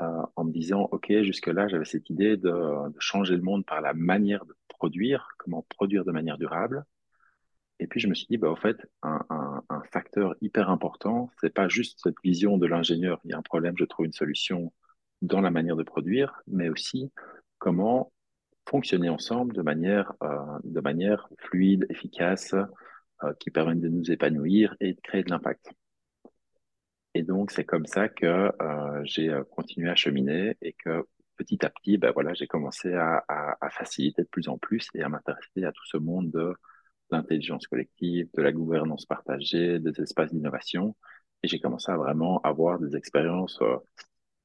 euh, 0.00 0.22
en 0.36 0.44
me 0.44 0.52
disant, 0.52 0.88
OK, 0.92 1.12
jusque-là, 1.22 1.66
j'avais 1.66 1.84
cette 1.84 2.08
idée 2.08 2.36
de, 2.36 2.50
de, 2.90 3.00
changer 3.00 3.34
le 3.34 3.42
monde 3.42 3.66
par 3.66 3.80
la 3.80 3.94
manière 3.94 4.44
de 4.46 4.54
produire, 4.68 5.28
comment 5.38 5.62
produire 5.68 6.04
de 6.04 6.12
manière 6.12 6.38
durable. 6.38 6.84
Et 7.80 7.88
puis, 7.88 7.98
je 7.98 8.06
me 8.06 8.14
suis 8.14 8.26
dit, 8.28 8.38
bah, 8.38 8.48
au 8.48 8.56
fait, 8.56 8.76
un, 9.02 9.24
un, 9.28 9.62
un 9.68 9.82
facteur 9.92 10.36
hyper 10.40 10.70
important, 10.70 11.30
c'est 11.40 11.52
pas 11.52 11.68
juste 11.68 11.98
cette 12.00 12.14
vision 12.22 12.58
de 12.58 12.66
l'ingénieur, 12.66 13.20
il 13.24 13.30
y 13.30 13.34
a 13.34 13.38
un 13.38 13.42
problème, 13.42 13.74
je 13.76 13.84
trouve 13.84 14.06
une 14.06 14.12
solution 14.12 14.72
dans 15.22 15.40
la 15.40 15.50
manière 15.50 15.76
de 15.76 15.82
produire, 15.82 16.42
mais 16.46 16.68
aussi 16.68 17.10
comment 17.58 18.12
fonctionner 18.68 19.08
ensemble 19.08 19.54
de 19.54 19.62
manière, 19.62 20.12
euh, 20.22 20.58
de 20.64 20.80
manière 20.80 21.28
fluide, 21.38 21.86
efficace, 21.88 22.54
euh, 23.24 23.32
qui 23.40 23.50
permet 23.50 23.74
de 23.74 23.88
nous 23.88 24.10
épanouir 24.10 24.76
et 24.80 24.94
de 24.94 25.00
créer 25.00 25.24
de 25.24 25.30
l'impact. 25.30 25.72
Et 27.14 27.22
donc, 27.22 27.50
c'est 27.50 27.64
comme 27.64 27.86
ça 27.86 28.08
que 28.08 28.52
euh, 28.62 29.00
j'ai 29.04 29.34
continué 29.50 29.90
à 29.90 29.96
cheminer 29.96 30.56
et 30.62 30.74
que 30.74 31.04
petit 31.36 31.64
à 31.64 31.70
petit, 31.70 31.98
ben 31.98 32.12
voilà, 32.12 32.34
j'ai 32.34 32.46
commencé 32.46 32.92
à, 32.92 33.24
à, 33.28 33.56
à, 33.60 33.70
faciliter 33.70 34.22
de 34.22 34.28
plus 34.28 34.48
en 34.48 34.58
plus 34.58 34.88
et 34.94 35.02
à 35.02 35.08
m'intéresser 35.08 35.64
à 35.64 35.72
tout 35.72 35.86
ce 35.86 35.96
monde 35.96 36.30
de 36.30 36.54
l'intelligence 37.10 37.66
collective, 37.66 38.28
de 38.34 38.42
la 38.42 38.52
gouvernance 38.52 39.06
partagée, 39.06 39.78
des 39.78 40.00
espaces 40.00 40.32
d'innovation. 40.32 40.94
Et 41.42 41.48
j'ai 41.48 41.60
commencé 41.60 41.90
à 41.90 41.96
vraiment 41.96 42.40
avoir 42.42 42.78
des 42.78 42.96
expériences 42.96 43.58
euh, 43.62 43.76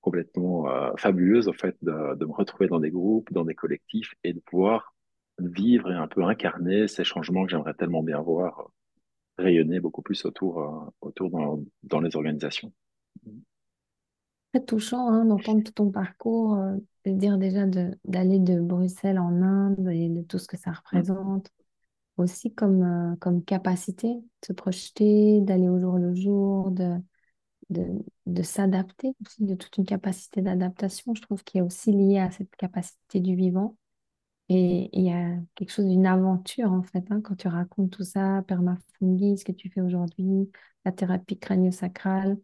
complètement 0.04 0.70
euh, 0.70 0.92
fabuleuses, 0.98 1.48
en 1.48 1.54
fait, 1.54 1.76
de, 1.82 2.16
de, 2.16 2.26
me 2.26 2.34
retrouver 2.34 2.68
dans 2.68 2.80
des 2.80 2.92
groupes, 2.92 3.32
dans 3.34 3.46
des 3.46 3.56
collectifs 3.56 4.14
et 4.24 4.34
de 4.34 4.40
pouvoir 4.40 4.94
vivre 5.40 5.92
et 5.92 5.96
un 5.96 6.08
peu 6.08 6.24
incarner 6.24 6.88
ces 6.88 7.04
changements 7.04 7.46
que 7.46 7.52
j'aimerais 7.52 7.74
tellement 7.74 8.04
bien 8.04 8.22
voir 8.22 8.70
rayonner 9.38 9.80
beaucoup 9.80 10.02
plus 10.02 10.26
autour, 10.26 10.62
euh, 10.62 10.92
autour 11.02 11.30
dans, 11.30 11.64
dans, 11.84 12.00
les 12.00 12.16
organisations. 12.16 12.72
Très 14.54 14.64
touchant 14.64 15.10
hein, 15.10 15.26
d'entendre 15.26 15.64
tout 15.64 15.72
ton 15.72 15.90
parcours, 15.90 16.56
euh, 16.56 16.76
de 17.06 17.12
dire 17.12 17.38
déjà 17.38 17.66
d'aller 17.66 18.40
de, 18.40 18.56
de, 18.56 18.60
Bruxelles 18.60 19.20
en 19.20 19.42
Inde 19.42 19.90
et 19.92 20.10
de 20.10 20.22
tout 20.22 20.38
ce 20.38 20.48
que 20.48 20.58
ça 20.58 20.72
représente. 20.72 21.50
aussi 22.18 22.54
comme, 22.54 22.84
euh, 22.84 23.16
comme 23.20 23.44
capacité, 23.44 24.14
de 24.14 24.46
se 24.46 24.54
projeter, 24.54 25.42
d'aller 25.42 25.70
au 25.70 25.80
jour 25.80 25.98
le 25.98 26.14
jour, 26.14 26.70
de, 26.70 26.98
de, 27.74 27.86
de 28.26 28.44
s'adapter, 28.44 29.14
aussi, 29.26 29.44
de 29.44 29.56
toute 29.56 29.78
une 29.78 29.86
capacité 29.86 30.42
d'adaptation. 30.42 31.14
Je 31.16 31.22
trouve 31.22 31.44
qu'il 31.44 31.60
y 31.60 31.62
a 31.62 31.66
aussi 31.66 31.92
lié 31.92 32.20
à 32.20 32.32
cette 32.32 32.56
capacité 32.56 33.20
du 33.20 33.36
vivant. 33.36 33.76
Et 34.50 34.90
il 34.94 35.06
y 35.06 35.12
a 35.12 35.36
quelque 35.56 35.72
chose 35.72 35.86
d'une 35.86 36.06
aventure, 36.06 36.72
en 36.72 36.84
fait, 36.84 37.04
hein, 37.10 37.22
quand 37.22 37.36
tu 37.36 37.48
racontes 37.48 37.92
tout 37.92 38.04
ça, 38.04 38.44
permafungi, 38.48 39.38
ce 39.38 39.46
que 39.46 39.52
tu 39.52 39.70
fais 39.70 39.82
aujourd'hui, 39.82 40.50
la 40.86 40.92
thérapie 40.92 41.40
crânio-sacrale, 41.40 42.38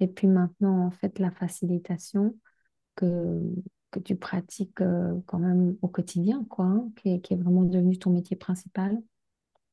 et 0.00 0.08
puis 0.08 0.26
maintenant, 0.26 0.86
en 0.86 0.90
fait, 0.90 1.18
la 1.18 1.30
facilitation 1.30 2.36
que, 2.96 3.40
que 3.90 4.00
tu 4.00 4.16
pratiques 4.16 4.80
euh, 4.80 5.14
quand 5.26 5.38
même 5.38 5.76
au 5.82 5.88
quotidien, 5.88 6.44
quoi, 6.48 6.64
hein, 6.64 6.90
qui 6.96 7.10
est, 7.10 7.20
qui 7.20 7.34
est 7.34 7.36
vraiment 7.36 7.62
devenu 7.62 7.98
ton 7.98 8.10
métier 8.10 8.36
principal. 8.36 9.00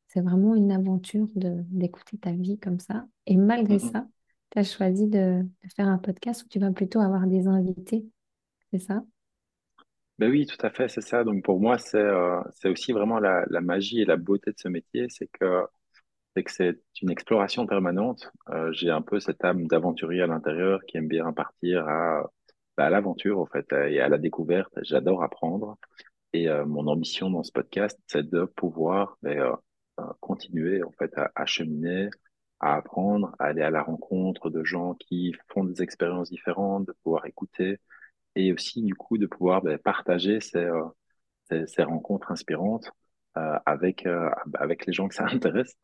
C'est 0.09 0.21
vraiment 0.21 0.55
une 0.55 0.73
aventure 0.73 1.29
d'écouter 1.35 2.17
ta 2.17 2.33
vie 2.33 2.59
comme 2.59 2.79
ça. 2.79 3.07
Et 3.27 3.37
malgré 3.37 3.79
ça, 3.79 4.07
tu 4.51 4.59
as 4.59 4.63
choisi 4.63 5.07
de, 5.07 5.41
faire 5.75 5.87
un 5.87 5.97
podcast 5.97 6.43
où 6.43 6.47
tu 6.47 6.59
vas 6.59 6.71
plutôt 6.71 6.99
avoir 6.99 7.27
des 7.27 7.47
invités, 7.47 8.05
c'est 8.71 8.79
ça? 8.79 9.03
Ben 10.19 10.29
oui, 10.29 10.45
tout 10.45 10.63
à 10.63 10.69
fait, 10.69 10.87
c'est 10.87 11.01
ça. 11.01 11.23
Donc 11.23 11.43
pour 11.43 11.59
moi, 11.59 11.79
c'est 11.79 11.97
euh, 11.97 12.41
aussi 12.65 12.91
vraiment 12.91 13.19
la, 13.19 13.43
la 13.49 13.61
magie 13.61 14.01
et 14.01 14.05
la 14.05 14.17
beauté 14.17 14.51
de 14.51 14.57
ce 14.59 14.67
métier, 14.67 15.07
c'est 15.09 15.27
que 15.27 15.65
c'est 16.47 16.79
une 17.01 17.11
exploration 17.11 17.65
permanente. 17.67 18.31
Euh, 18.49 18.71
j'ai 18.73 18.89
un 18.89 19.01
peu 19.01 19.19
cette 19.19 19.43
âme 19.43 19.67
d'aventurier 19.67 20.21
à 20.21 20.27
l'intérieur 20.27 20.81
qui 20.87 20.97
aime 20.97 21.07
bien 21.07 21.31
partir 21.33 21.87
à, 21.87 22.29
bah, 22.77 22.85
à 22.85 22.89
l'aventure, 22.89 23.39
en 23.39 23.45
fait, 23.45 23.71
et 23.73 23.99
à 23.99 24.09
la 24.09 24.17
découverte. 24.17 24.73
J'adore 24.83 25.23
apprendre. 25.23 25.77
Et 26.33 26.49
euh, 26.49 26.65
mon 26.65 26.87
ambition 26.87 27.29
dans 27.29 27.43
ce 27.43 27.51
podcast, 27.51 27.99
c'est 28.07 28.29
de 28.29 28.45
pouvoir 28.45 29.17
ben, 29.21 29.57
euh, 29.99 30.03
continuer, 30.21 30.83
en 30.83 30.91
fait, 30.91 31.13
à 31.35 31.45
cheminer, 31.45 32.09
à 32.61 32.75
apprendre, 32.77 33.35
à 33.39 33.45
aller 33.47 33.61
à 33.63 33.71
la 33.71 33.83
rencontre 33.83 34.49
de 34.49 34.63
gens 34.63 34.95
qui 34.95 35.35
font 35.49 35.65
des 35.65 35.81
expériences 35.83 36.29
différentes, 36.31 36.87
de 36.87 36.93
pouvoir 37.03 37.25
écouter 37.27 37.79
et 38.35 38.53
aussi, 38.53 38.83
du 38.83 38.95
coup, 38.95 39.17
de 39.17 39.27
pouvoir 39.27 39.61
ben, 39.63 39.77
partager 39.79 40.39
ces, 40.41 40.59
euh, 40.59 40.83
ces, 41.49 41.67
ces 41.67 41.83
rencontres 41.83 42.31
inspirantes 42.31 42.91
euh, 43.37 43.59
avec, 43.65 44.05
euh, 44.05 44.29
avec 44.55 44.85
les 44.85 44.93
gens 44.93 45.07
que 45.07 45.15
ça 45.15 45.25
intéresse. 45.31 45.75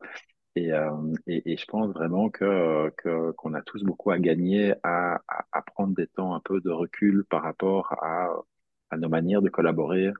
Et, 0.56 0.72
euh, 0.72 0.90
et, 1.26 1.52
et 1.52 1.56
je 1.56 1.64
pense 1.66 1.92
vraiment 1.92 2.30
que, 2.30 2.90
que, 2.98 3.32
qu'on 3.32 3.54
a 3.54 3.62
tous 3.62 3.84
beaucoup 3.84 4.10
à 4.10 4.18
gagner 4.18 4.74
à, 4.82 5.16
à, 5.28 5.46
à 5.52 5.62
prendre 5.62 5.94
des 5.94 6.06
temps 6.08 6.34
un 6.34 6.40
peu 6.40 6.60
de 6.60 6.70
recul 6.70 7.24
par 7.30 7.42
rapport 7.42 7.92
à, 8.02 8.28
à 8.90 8.96
nos 8.96 9.08
manières 9.08 9.42
de 9.42 9.50
collaborer 9.50 10.12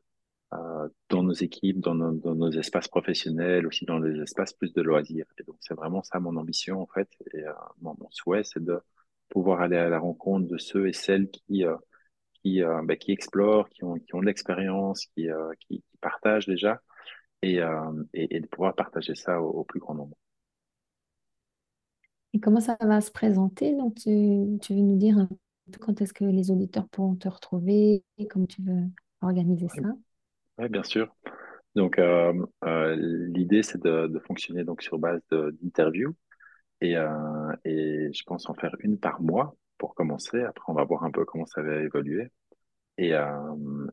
euh, 0.55 0.89
dans 1.09 1.23
nos 1.23 1.33
équipes, 1.33 1.81
dans 1.81 1.95
nos, 1.95 2.13
dans 2.13 2.35
nos 2.35 2.51
espaces 2.51 2.89
professionnels, 2.89 3.67
aussi 3.67 3.85
dans 3.85 3.99
les 3.99 4.21
espaces 4.21 4.53
plus 4.53 4.73
de 4.73 4.83
loisirs. 4.83 5.27
Et 5.39 5.43
donc, 5.45 5.57
c'est 5.61 5.75
vraiment 5.75 6.03
ça 6.03 6.21
mon 6.21 6.37
ambition, 6.37 6.81
en 6.83 6.87
fait. 6.87 7.09
Et 7.35 7.45
euh, 7.47 7.53
mon, 7.81 7.95
mon 7.99 8.11
souhait, 8.11 8.45
c'est 8.45 8.63
de 8.63 8.81
pouvoir 9.29 9.61
aller 9.61 9.77
à 9.77 9.89
la 9.89 9.99
rencontre 9.99 10.49
de 10.49 10.59
ceux 10.59 10.89
et 10.89 10.93
celles 10.93 11.29
qui, 11.31 11.65
euh, 11.65 11.77
qui, 12.43 12.63
euh, 12.63 12.83
bah, 12.83 12.97
qui 12.97 13.13
explorent, 13.13 13.69
qui 13.69 13.85
ont, 13.85 13.97
qui 13.97 14.15
ont 14.15 14.21
de 14.21 14.27
l'expérience, 14.27 15.07
qui, 15.15 15.29
euh, 15.31 15.53
qui, 15.61 15.83
qui 15.83 15.97
partagent 16.01 16.47
déjà, 16.47 16.81
et, 17.43 17.61
euh, 17.61 17.93
et, 18.15 18.37
et 18.37 18.41
de 18.41 18.47
pouvoir 18.47 18.75
partager 18.75 19.15
ça 19.15 19.43
au, 19.43 19.51
au 19.51 19.65
plus 19.65 19.81
grand 19.81 19.95
nombre. 19.95 20.17
Et 22.35 22.41
comment 22.41 22.61
ça 22.61 22.77
va 22.81 23.01
se 23.01 23.11
présenter? 23.11 23.75
Donc, 23.75 23.97
tu, 23.97 24.59
tu 24.61 24.75
veux 24.75 24.81
nous 24.81 24.97
dire 24.97 25.19
un 25.19 25.27
peu 25.27 25.79
quand 25.81 26.01
est-ce 26.01 26.13
que 26.13 26.25
les 26.25 26.51
auditeurs 26.51 26.89
pourront 26.89 27.17
te 27.17 27.29
retrouver 27.29 28.05
et 28.19 28.29
comment 28.29 28.47
tu 28.47 28.63
veux 28.63 28.85
organiser 29.23 29.69
ça? 29.69 29.83
Ouais, 30.59 30.69
bien 30.69 30.83
sûr. 30.83 31.15
Donc, 31.75 31.99
euh, 31.99 32.33
euh, 32.65 32.97
l'idée, 32.97 33.63
c'est 33.63 33.81
de, 33.83 34.19
fonctionner 34.27 34.65
donc 34.65 34.83
sur 34.83 34.99
base 34.99 35.21
d'interviews 35.31 36.15
et, 36.81 36.97
euh, 36.97 37.53
et 37.65 38.11
je 38.13 38.23
pense 38.25 38.49
en 38.49 38.55
faire 38.55 38.75
une 38.81 38.99
par 38.99 39.21
mois 39.23 39.57
pour 39.79 39.95
commencer. 39.95 40.41
Après, 40.43 40.65
on 40.69 40.75
va 40.75 40.85
voir 40.85 41.05
un 41.05 41.11
peu 41.11 41.25
comment 41.25 41.47
ça 41.47 41.63
va 41.63 41.77
évoluer. 41.77 42.29
Et, 42.99 43.13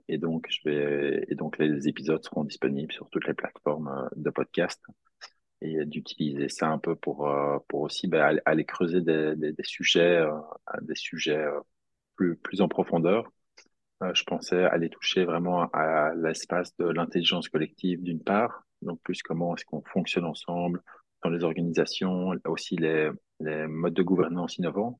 et 0.07 0.17
donc, 0.17 0.47
je 0.49 0.67
vais, 0.67 1.25
et 1.29 1.35
donc, 1.35 1.59
les 1.59 1.87
épisodes 1.87 2.23
seront 2.23 2.43
disponibles 2.43 2.91
sur 2.91 3.07
toutes 3.11 3.27
les 3.27 3.35
plateformes 3.35 4.09
de 4.15 4.29
podcast 4.31 4.81
et 5.61 5.85
d'utiliser 5.85 6.49
ça 6.49 6.69
un 6.69 6.79
peu 6.79 6.95
pour, 6.95 7.31
pour 7.67 7.81
aussi 7.81 8.07
bah, 8.07 8.31
aller, 8.45 8.65
creuser 8.65 9.01
des, 9.01 9.53
sujets, 9.63 10.25
des 10.81 10.95
sujets 10.95 11.45
plus, 12.15 12.35
plus 12.37 12.61
en 12.61 12.67
profondeur. 12.67 13.31
Euh, 14.03 14.13
je 14.13 14.23
pensais 14.23 14.63
aller 14.63 14.89
toucher 14.89 15.23
vraiment 15.23 15.69
à 15.71 16.13
l'espace 16.15 16.75
de 16.77 16.85
l'intelligence 16.85 17.47
collective 17.47 18.03
d'une 18.03 18.21
part, 18.21 18.63
donc 18.81 18.99
plus 19.03 19.21
comment 19.23 19.55
est-ce 19.55 19.65
qu'on 19.65 19.83
fonctionne 19.83 20.25
ensemble 20.25 20.81
dans 21.23 21.29
les 21.29 21.43
organisations, 21.43 22.31
aussi 22.45 22.75
les, 22.75 23.09
modes 23.39 23.93
de 23.93 24.03
gouvernance 24.03 24.57
innovants, 24.57 24.99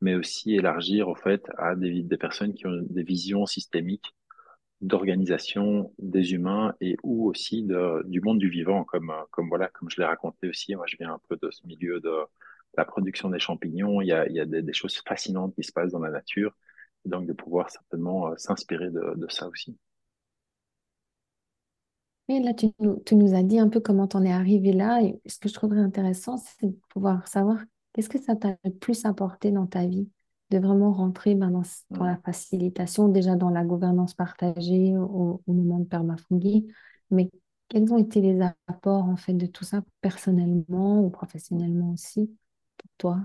mais 0.00 0.14
aussi 0.14 0.54
élargir 0.54 1.08
au 1.08 1.14
fait 1.14 1.42
à 1.58 1.76
des, 1.76 2.02
personnes 2.18 2.54
qui 2.54 2.66
ont 2.66 2.80
des 2.88 3.02
visions 3.02 3.46
systémiques 3.46 4.14
d'organisation 4.80 5.92
des 5.98 6.32
humains 6.32 6.74
et 6.80 6.96
ou 7.02 7.28
aussi 7.28 7.62
de, 7.62 8.02
du 8.06 8.20
monde 8.22 8.38
du 8.38 8.48
vivant, 8.48 8.84
comme, 8.84 9.12
comme 9.30 9.48
voilà, 9.48 9.68
comme 9.68 9.90
je 9.90 10.00
l'ai 10.00 10.06
raconté 10.06 10.48
aussi. 10.48 10.74
Moi, 10.74 10.86
je 10.88 10.96
viens 10.98 11.12
un 11.12 11.20
peu 11.28 11.38
de 11.40 11.50
ce 11.50 11.66
milieu 11.66 12.00
de 12.00 12.10
la 12.76 12.84
production 12.86 13.28
des 13.28 13.38
champignons. 13.38 14.00
Il 14.00 14.08
y 14.08 14.12
a, 14.12 14.26
il 14.26 14.34
y 14.34 14.40
a 14.40 14.46
des, 14.46 14.62
des 14.62 14.72
choses 14.72 15.02
fascinantes 15.06 15.54
qui 15.54 15.62
se 15.62 15.72
passent 15.72 15.92
dans 15.92 16.00
la 16.00 16.10
nature. 16.10 16.56
Et 17.04 17.08
donc, 17.10 17.26
de 17.26 17.32
pouvoir 17.34 17.70
certainement 17.70 18.28
euh, 18.28 18.36
s'inspirer 18.38 18.90
de, 18.90 19.14
de 19.16 19.28
ça 19.28 19.48
aussi. 19.48 19.76
Et 22.28 22.40
là, 22.40 22.54
tu 22.54 22.66
nous, 22.78 23.00
tu 23.04 23.16
nous 23.16 23.34
as 23.34 23.42
dit 23.42 23.58
un 23.58 23.68
peu 23.68 23.80
comment 23.80 24.06
t'en 24.06 24.22
es 24.24 24.30
arrivé 24.32 24.72
là. 24.72 25.02
Et 25.02 25.20
ce 25.26 25.38
que 25.38 25.48
je 25.48 25.54
trouverais 25.54 25.80
intéressant, 25.80 26.36
c'est 26.36 26.66
de 26.68 26.78
pouvoir 26.88 27.26
savoir 27.26 27.58
qu'est-ce 27.92 28.08
que 28.08 28.20
ça 28.20 28.36
t'a 28.36 28.56
le 28.64 28.70
plus 28.72 29.04
apporté 29.04 29.50
dans 29.50 29.66
ta 29.66 29.84
vie, 29.86 30.08
de 30.50 30.58
vraiment 30.58 30.92
rentrer 30.92 31.34
ben, 31.34 31.50
dans, 31.50 31.64
ce- 31.64 31.82
dans 31.90 32.04
Mm. 32.04 32.06
la 32.06 32.16
facilitation, 32.18 33.08
déjà 33.08 33.34
dans 33.36 33.50
la 33.50 33.64
gouvernance 33.64 34.14
partagée 34.14 34.96
au, 34.96 35.42
au 35.46 35.52
moment 35.52 35.80
de 35.80 35.84
permafungi. 35.86 36.68
Mais 37.10 37.30
quels 37.68 37.92
ont 37.92 37.98
été 37.98 38.20
les 38.20 38.40
apports 38.68 39.04
en 39.04 39.16
fait 39.16 39.34
de 39.34 39.46
tout 39.46 39.64
ça 39.64 39.82
personnellement 40.00 41.00
ou 41.04 41.10
professionnellement 41.10 41.92
aussi 41.92 42.26
pour 42.78 42.90
toi? 42.98 43.20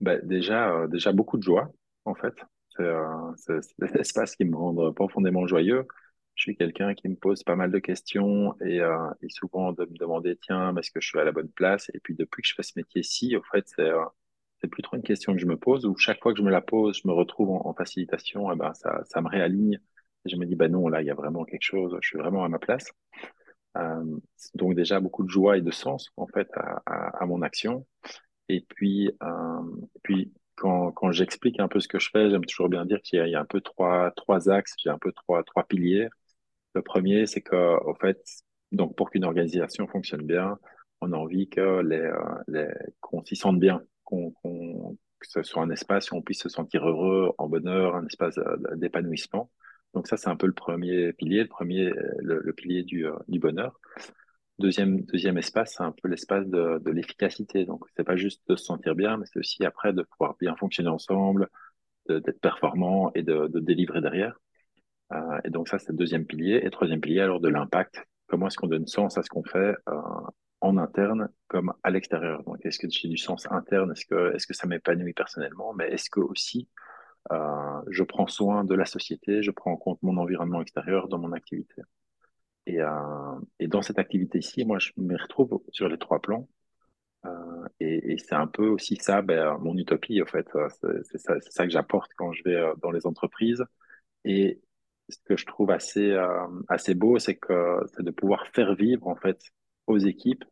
Ben, 0.00 0.20
déjà, 0.24 0.70
euh, 0.70 0.86
déjà 0.86 1.12
beaucoup 1.12 1.36
de 1.36 1.42
joie, 1.42 1.68
en 2.04 2.14
fait. 2.14 2.34
C'est 3.36 3.60
des 3.78 3.86
espaces 4.00 4.36
qui 4.36 4.44
me 4.44 4.56
rendent 4.56 4.94
profondément 4.94 5.46
joyeux. 5.46 5.86
Je 6.34 6.42
suis 6.42 6.56
quelqu'un 6.56 6.94
qui 6.94 7.08
me 7.08 7.16
pose 7.16 7.44
pas 7.44 7.54
mal 7.56 7.70
de 7.70 7.78
questions 7.78 8.56
et, 8.60 8.80
euh, 8.80 9.08
et 9.22 9.28
souvent 9.28 9.72
de 9.72 9.84
me 9.84 9.96
demander, 9.96 10.36
tiens, 10.42 10.74
est-ce 10.76 10.90
que 10.90 11.00
je 11.00 11.08
suis 11.08 11.18
à 11.20 11.24
la 11.24 11.32
bonne 11.32 11.48
place? 11.50 11.90
Et 11.94 12.00
puis 12.00 12.14
depuis 12.14 12.42
que 12.42 12.48
je 12.48 12.54
fais 12.54 12.64
ce 12.64 12.72
métier-ci, 12.76 13.36
au 13.36 13.42
fait, 13.42 13.64
c'est 13.68 13.82
euh, 13.82 14.04
c'est 14.60 14.68
plus 14.68 14.82
trop 14.82 14.96
une 14.96 15.02
question 15.02 15.34
que 15.34 15.38
je 15.38 15.46
me 15.46 15.56
pose, 15.58 15.84
où 15.86 15.96
chaque 15.96 16.22
fois 16.22 16.32
que 16.32 16.38
je 16.38 16.44
me 16.44 16.50
la 16.50 16.62
pose, 16.62 17.00
je 17.02 17.08
me 17.08 17.12
retrouve 17.12 17.50
en, 17.50 17.74
facilitation, 17.74 18.50
et 18.52 18.56
ben 18.56 18.72
ça, 18.74 19.02
ça 19.04 19.20
me 19.20 19.28
réaligne. 19.28 19.78
Et 20.24 20.30
je 20.30 20.36
me 20.36 20.46
dis, 20.46 20.56
ben 20.56 20.72
non, 20.72 20.88
là, 20.88 21.02
il 21.02 21.06
y 21.06 21.10
a 21.10 21.14
vraiment 21.14 21.44
quelque 21.44 21.62
chose, 21.62 21.96
je 22.00 22.08
suis 22.08 22.18
vraiment 22.18 22.44
à 22.44 22.48
ma 22.48 22.58
place. 22.58 22.86
Euh, 23.76 24.04
donc 24.54 24.74
déjà 24.74 25.00
beaucoup 25.00 25.24
de 25.24 25.28
joie 25.28 25.58
et 25.58 25.60
de 25.60 25.70
sens, 25.70 26.10
en 26.16 26.26
fait, 26.26 26.48
à, 26.86 27.26
mon 27.26 27.42
action. 27.42 27.86
Et 28.48 28.62
puis, 28.62 29.10
euh, 29.22 29.62
puis 30.02 30.32
quand, 30.56 30.92
quand 30.92 31.12
j'explique 31.12 31.60
un 31.60 31.68
peu 31.68 31.80
ce 31.80 31.88
que 31.88 31.98
je 31.98 32.10
fais, 32.10 32.30
j'aime 32.30 32.44
toujours 32.44 32.68
bien 32.68 32.84
dire 32.86 33.00
qu'il 33.02 33.26
y 33.26 33.34
a, 33.34 33.40
un 33.40 33.44
peu 33.44 33.60
trois, 33.60 34.12
trois 34.12 34.50
axes, 34.50 34.74
j'ai 34.78 34.90
un 34.90 34.98
peu 34.98 35.12
trois, 35.12 35.42
trois 35.44 35.64
piliers. 35.64 36.08
Le 36.74 36.82
premier, 36.82 37.26
c'est 37.26 37.42
que, 37.42 37.56
au 37.84 37.94
fait, 37.94 38.20
donc 38.72 38.96
pour 38.96 39.10
qu'une 39.10 39.24
organisation 39.24 39.86
fonctionne 39.88 40.22
bien, 40.22 40.58
on 41.00 41.12
a 41.12 41.16
envie 41.16 41.48
que 41.48 41.80
les, 41.82 41.96
euh, 41.98 42.18
les, 42.48 42.68
qu'on 43.00 43.24
s'y 43.24 43.36
sente 43.36 43.60
bien, 43.60 43.82
qu'on, 44.04 44.30
qu'on, 44.32 44.96
que 45.20 45.26
ce 45.28 45.42
soit 45.42 45.62
un 45.62 45.70
espace 45.70 46.10
où 46.10 46.16
on 46.16 46.22
puisse 46.22 46.42
se 46.42 46.48
sentir 46.48 46.86
heureux, 46.88 47.32
en 47.38 47.48
bonheur, 47.48 47.96
un 47.96 48.06
espace 48.06 48.38
euh, 48.38 48.56
d'épanouissement. 48.76 49.50
Donc 49.94 50.08
ça, 50.08 50.16
c'est 50.16 50.28
un 50.28 50.36
peu 50.36 50.46
le 50.46 50.52
premier 50.52 51.12
pilier, 51.12 51.42
le 51.42 51.48
premier, 51.48 51.90
le, 52.18 52.40
le 52.40 52.52
pilier 52.52 52.82
du, 52.82 53.06
euh, 53.06 53.14
du 53.28 53.38
bonheur. 53.38 53.78
Deuxième, 54.58 55.02
deuxième 55.02 55.36
espace, 55.36 55.74
c'est 55.76 55.82
un 55.82 55.92
peu 55.92 56.08
l'espace 56.08 56.46
de, 56.46 56.78
de 56.78 56.90
l'efficacité. 56.92 57.64
Donc, 57.64 57.84
c'est 57.96 58.04
pas 58.04 58.16
juste 58.16 58.42
de 58.48 58.56
se 58.56 58.64
sentir 58.64 58.94
bien, 58.94 59.16
mais 59.16 59.26
c'est 59.26 59.40
aussi 59.40 59.64
après 59.64 59.92
de 59.92 60.02
pouvoir 60.02 60.36
bien 60.38 60.54
fonctionner 60.56 60.90
ensemble, 60.90 61.48
d'être 62.08 62.40
performant 62.40 63.10
et 63.14 63.22
de, 63.22 63.48
de 63.48 63.60
délivrer 63.60 64.00
derrière. 64.00 64.38
Euh, 65.12 65.40
et 65.44 65.50
donc, 65.50 65.68
ça, 65.68 65.78
c'est 65.78 65.90
le 65.90 65.96
deuxième 65.98 66.24
pilier. 66.24 66.60
Et 66.62 66.70
troisième 66.70 67.00
pilier, 67.00 67.20
alors, 67.20 67.40
de 67.40 67.48
l'impact. 67.48 68.04
Comment 68.28 68.46
est-ce 68.46 68.56
qu'on 68.56 68.68
donne 68.68 68.86
sens 68.86 69.18
à 69.18 69.22
ce 69.22 69.28
qu'on 69.28 69.44
fait 69.44 69.74
euh, 69.88 70.00
en 70.60 70.76
interne 70.78 71.30
comme 71.48 71.72
à 71.82 71.90
l'extérieur? 71.90 72.44
Donc, 72.44 72.64
est-ce 72.64 72.78
que 72.78 72.88
j'ai 72.88 73.08
du 73.08 73.16
sens 73.16 73.50
interne? 73.50 73.90
Est-ce 73.92 74.06
que, 74.06 74.34
est-ce 74.34 74.46
que 74.46 74.54
ça 74.54 74.66
m'épanouit 74.68 75.14
personnellement? 75.14 75.74
Mais 75.74 75.88
est-ce 75.90 76.10
que 76.10 76.20
aussi, 76.20 76.68
euh, 77.32 77.80
je 77.90 78.04
prends 78.04 78.28
soin 78.28 78.64
de 78.64 78.74
la 78.74 78.84
société, 78.84 79.42
je 79.42 79.50
prends 79.50 79.72
en 79.72 79.76
compte 79.76 80.02
mon 80.02 80.16
environnement 80.16 80.62
extérieur 80.62 81.08
dans 81.08 81.18
mon 81.18 81.32
activité? 81.32 81.82
Et, 82.66 82.80
euh, 82.80 82.88
et 83.58 83.68
dans 83.68 83.82
cette 83.82 83.98
activité-ci, 83.98 84.64
moi, 84.64 84.78
je 84.78 84.92
me 84.96 85.16
retrouve 85.20 85.62
sur 85.70 85.88
les 85.88 85.98
trois 85.98 86.20
plans. 86.20 86.48
Euh, 87.26 87.66
et 87.80 88.12
et 88.14 88.18
c'est 88.18 88.34
un 88.34 88.46
peu 88.46 88.68
aussi 88.68 88.96
ça, 88.96 89.22
ben, 89.22 89.58
mon 89.58 89.76
utopie, 89.76 90.22
en 90.22 90.26
fait. 90.26 90.48
Euh, 90.56 90.68
C'est 91.04 91.18
ça, 91.18 91.34
ça 91.40 91.64
que 91.66 91.72
j'apporte 91.72 92.12
quand 92.16 92.32
je 92.32 92.42
vais 92.44 92.56
euh, 92.56 92.74
dans 92.82 92.90
les 92.90 93.06
entreprises. 93.06 93.64
Et 94.24 94.60
ce 95.10 95.18
que 95.26 95.36
je 95.36 95.46
trouve 95.46 95.70
assez, 95.70 96.12
euh, 96.12 96.46
assez 96.68 96.94
beau, 96.94 97.18
c'est 97.18 97.36
que 97.36 97.80
c'est 97.94 98.02
de 98.04 98.10
pouvoir 98.10 98.46
faire 98.48 98.74
vivre, 98.74 99.06
en 99.08 99.16
fait, 99.16 99.40
aux 99.86 99.98
équipes. 99.98 100.44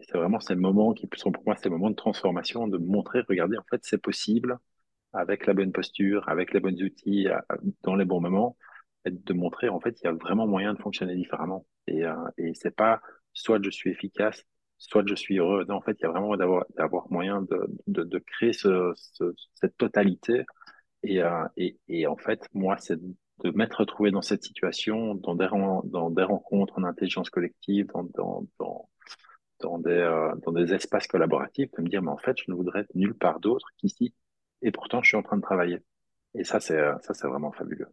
C'est 0.00 0.16
vraiment 0.18 0.40
ces 0.40 0.54
moments 0.56 0.92
qui 0.94 1.08
sont 1.16 1.32
pour 1.32 1.44
moi 1.46 1.56
ces 1.56 1.70
moments 1.70 1.90
de 1.90 1.94
transformation, 1.96 2.68
de 2.68 2.78
montrer, 2.78 3.20
regardez, 3.28 3.56
en 3.58 3.64
fait, 3.70 3.80
c'est 3.84 3.98
possible 4.02 4.58
avec 5.12 5.46
la 5.46 5.54
bonne 5.54 5.72
posture, 5.72 6.28
avec 6.28 6.52
les 6.52 6.60
bons 6.60 6.80
outils, 6.82 7.28
dans 7.82 7.96
les 7.96 8.04
bons 8.04 8.20
moments, 8.20 8.56
de 9.10 9.32
montrer 9.34 9.68
en 9.68 9.80
fait 9.80 10.00
il 10.00 10.04
y 10.04 10.08
a 10.08 10.12
vraiment 10.12 10.46
moyen 10.46 10.74
de 10.74 10.78
fonctionner 10.80 11.14
différemment. 11.16 11.66
Et, 11.86 12.04
euh, 12.04 12.14
et 12.38 12.52
c'est 12.54 12.74
pas 12.74 13.00
soit 13.32 13.60
je 13.62 13.70
suis 13.70 13.90
efficace, 13.90 14.44
soit 14.78 15.04
je 15.06 15.14
suis 15.14 15.38
heureux. 15.38 15.64
Non, 15.68 15.76
en 15.76 15.80
fait, 15.82 15.96
il 16.00 16.02
y 16.02 16.06
a 16.06 16.10
vraiment 16.10 16.36
d'avoir 16.36 16.64
d'avoir 16.76 17.10
moyen 17.10 17.42
de, 17.42 17.66
de, 17.86 18.04
de 18.04 18.18
créer 18.18 18.52
ce, 18.52 18.92
ce, 18.96 19.24
cette 19.54 19.76
totalité. 19.76 20.44
Et, 21.02 21.22
euh, 21.22 21.44
et, 21.56 21.78
et 21.88 22.06
en 22.06 22.16
fait, 22.16 22.48
moi, 22.54 22.76
c'est 22.78 22.98
de 23.00 23.50
m'être 23.50 23.80
retrouvé 23.80 24.10
dans 24.10 24.22
cette 24.22 24.42
situation, 24.44 25.14
dans 25.16 25.34
des, 25.34 25.48
dans 25.84 26.10
des 26.10 26.22
rencontres 26.22 26.78
en 26.78 26.84
intelligence 26.84 27.30
collective, 27.30 27.86
dans, 27.92 28.04
dans, 28.14 28.46
dans, 28.58 28.88
dans 29.60 29.78
des, 29.78 29.90
euh, 29.90 30.34
dans 30.46 30.52
des 30.52 30.72
espaces 30.72 31.06
collaboratifs, 31.06 31.70
de 31.76 31.82
me 31.82 31.88
dire, 31.88 32.00
mais 32.02 32.10
en 32.10 32.16
fait, 32.16 32.36
je 32.38 32.44
ne 32.48 32.54
voudrais 32.56 32.80
être 32.80 32.94
nulle 32.94 33.14
part 33.14 33.40
d'autre 33.40 33.66
qu'ici. 33.76 34.14
Et 34.62 34.70
pourtant, 34.70 35.02
je 35.02 35.08
suis 35.08 35.16
en 35.16 35.22
train 35.22 35.36
de 35.36 35.42
travailler. 35.42 35.80
Et 36.34 36.44
ça, 36.44 36.60
c'est, 36.60 36.80
ça, 37.02 37.12
c'est 37.12 37.28
vraiment 37.28 37.52
fabuleux. 37.52 37.88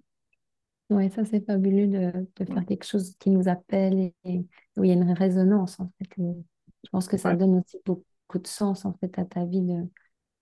Oui, 0.91 1.10
ça 1.10 1.24
c'est 1.24 1.45
fabuleux 1.45 1.88
de, 1.88 2.27
de, 2.36 2.45
faire 2.45 2.65
quelque 2.65 2.83
chose 2.83 3.15
qui 3.17 3.29
nous 3.29 3.48
appelle 3.48 4.12
et, 4.25 4.45
où 4.75 4.83
il 4.83 4.89
y 4.89 4.91
a 4.91 4.95
une 4.95 5.13
résonance 5.13 5.79
en 5.79 5.89
fait. 5.98 6.10
je 6.17 6.89
pense 6.91 7.07
que 7.07 7.15
ça 7.15 7.33
donne 7.33 7.60
aussi 7.60 7.77
beaucoup 7.86 8.39
de 8.39 8.48
sens 8.48 8.83
en 8.83 8.91
fait 8.95 9.17
à 9.17 9.24
ta 9.24 9.45
vie 9.45 9.62
de, 9.62 9.88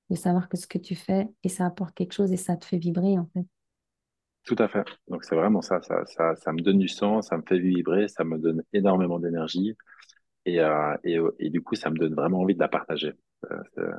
de 0.10 0.16
savoir 0.16 0.50
que 0.50 0.58
ce 0.58 0.66
que 0.66 0.80
tu 0.80 0.96
fais 0.96 1.28
et 1.44 1.50
ça 1.50 1.68
apporte 1.68 1.94
quelque 1.94 2.14
chose 2.14 2.32
et 2.32 2.38
ça 2.38 2.58
te 2.58 2.66
fait 2.66 2.80
vibrer 2.80 3.20
en 3.20 3.30
fait. 3.32 3.46
Tout 4.44 4.56
à 4.58 4.68
fait. 4.68 4.84
Donc 5.08 5.24
c'est 5.24 5.36
vraiment 5.36 5.62
ça, 5.62 5.84
ça, 5.84 6.04
ça, 6.08 6.36
ça, 6.36 6.52
me 6.52 6.62
donne 6.62 6.80
du 6.80 6.88
sens, 6.88 7.28
ça 7.28 7.38
me 7.38 7.44
fait 7.44 7.60
vibrer, 7.60 8.08
ça 8.08 8.24
me 8.24 8.40
donne 8.40 8.64
énormément 8.74 9.20
d'énergie 9.20 9.78
et, 10.46 10.62
euh, 10.62 10.98
et, 11.04 11.20
et, 11.38 11.52
du 11.52 11.62
coup 11.62 11.76
ça 11.76 11.92
me 11.92 11.98
donne 12.00 12.16
vraiment 12.16 12.40
envie 12.40 12.56
de 12.56 12.60
la 12.60 12.70
partager. 12.70 13.14
Euh, 13.52 13.92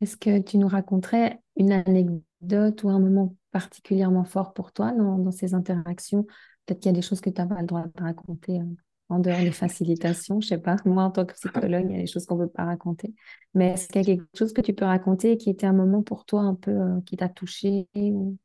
Est-ce 0.00 0.16
que 0.16 0.40
tu 0.40 0.56
nous 0.56 0.68
raconterais 0.68 1.40
une 1.56 1.72
anecdote 1.72 2.22
ou 2.42 2.88
un 2.88 2.98
moment 2.98 3.36
particulièrement 3.50 4.24
fort 4.24 4.52
pour 4.52 4.72
toi 4.72 4.92
dans, 4.92 5.30
ces 5.30 5.54
interactions? 5.54 6.24
Peut-être 6.66 6.80
qu'il 6.80 6.90
y 6.90 6.94
a 6.94 6.96
des 6.96 7.02
choses 7.02 7.20
que 7.20 7.30
tu 7.30 7.40
n'as 7.40 7.46
pas 7.46 7.60
le 7.60 7.66
droit 7.66 7.84
de 7.84 8.02
raconter 8.02 8.60
euh, 8.60 8.64
en 9.08 9.18
dehors 9.18 9.38
des 9.38 9.52
facilitations. 9.52 10.40
Je 10.40 10.46
ne 10.46 10.48
sais 10.48 10.58
pas. 10.58 10.76
Moi, 10.84 11.02
en 11.02 11.10
tant 11.10 11.24
que 11.24 11.34
psychologue, 11.34 11.86
il 11.88 11.96
y 11.96 11.98
a 11.98 12.02
des 12.02 12.06
choses 12.06 12.26
qu'on 12.26 12.36
ne 12.36 12.44
peut 12.44 12.50
pas 12.50 12.64
raconter. 12.64 13.14
Mais 13.54 13.72
est-ce 13.72 13.88
qu'il 13.88 14.02
y 14.02 14.04
a 14.04 14.16
quelque 14.16 14.36
chose 14.36 14.52
que 14.52 14.60
tu 14.60 14.72
peux 14.72 14.84
raconter 14.84 15.36
qui 15.36 15.50
était 15.50 15.66
un 15.66 15.72
moment 15.72 16.02
pour 16.02 16.24
toi 16.24 16.42
un 16.42 16.54
peu 16.54 16.70
euh, 16.70 17.00
qui 17.06 17.16
t'a 17.16 17.28
touché 17.28 17.88
ou... 17.94 18.36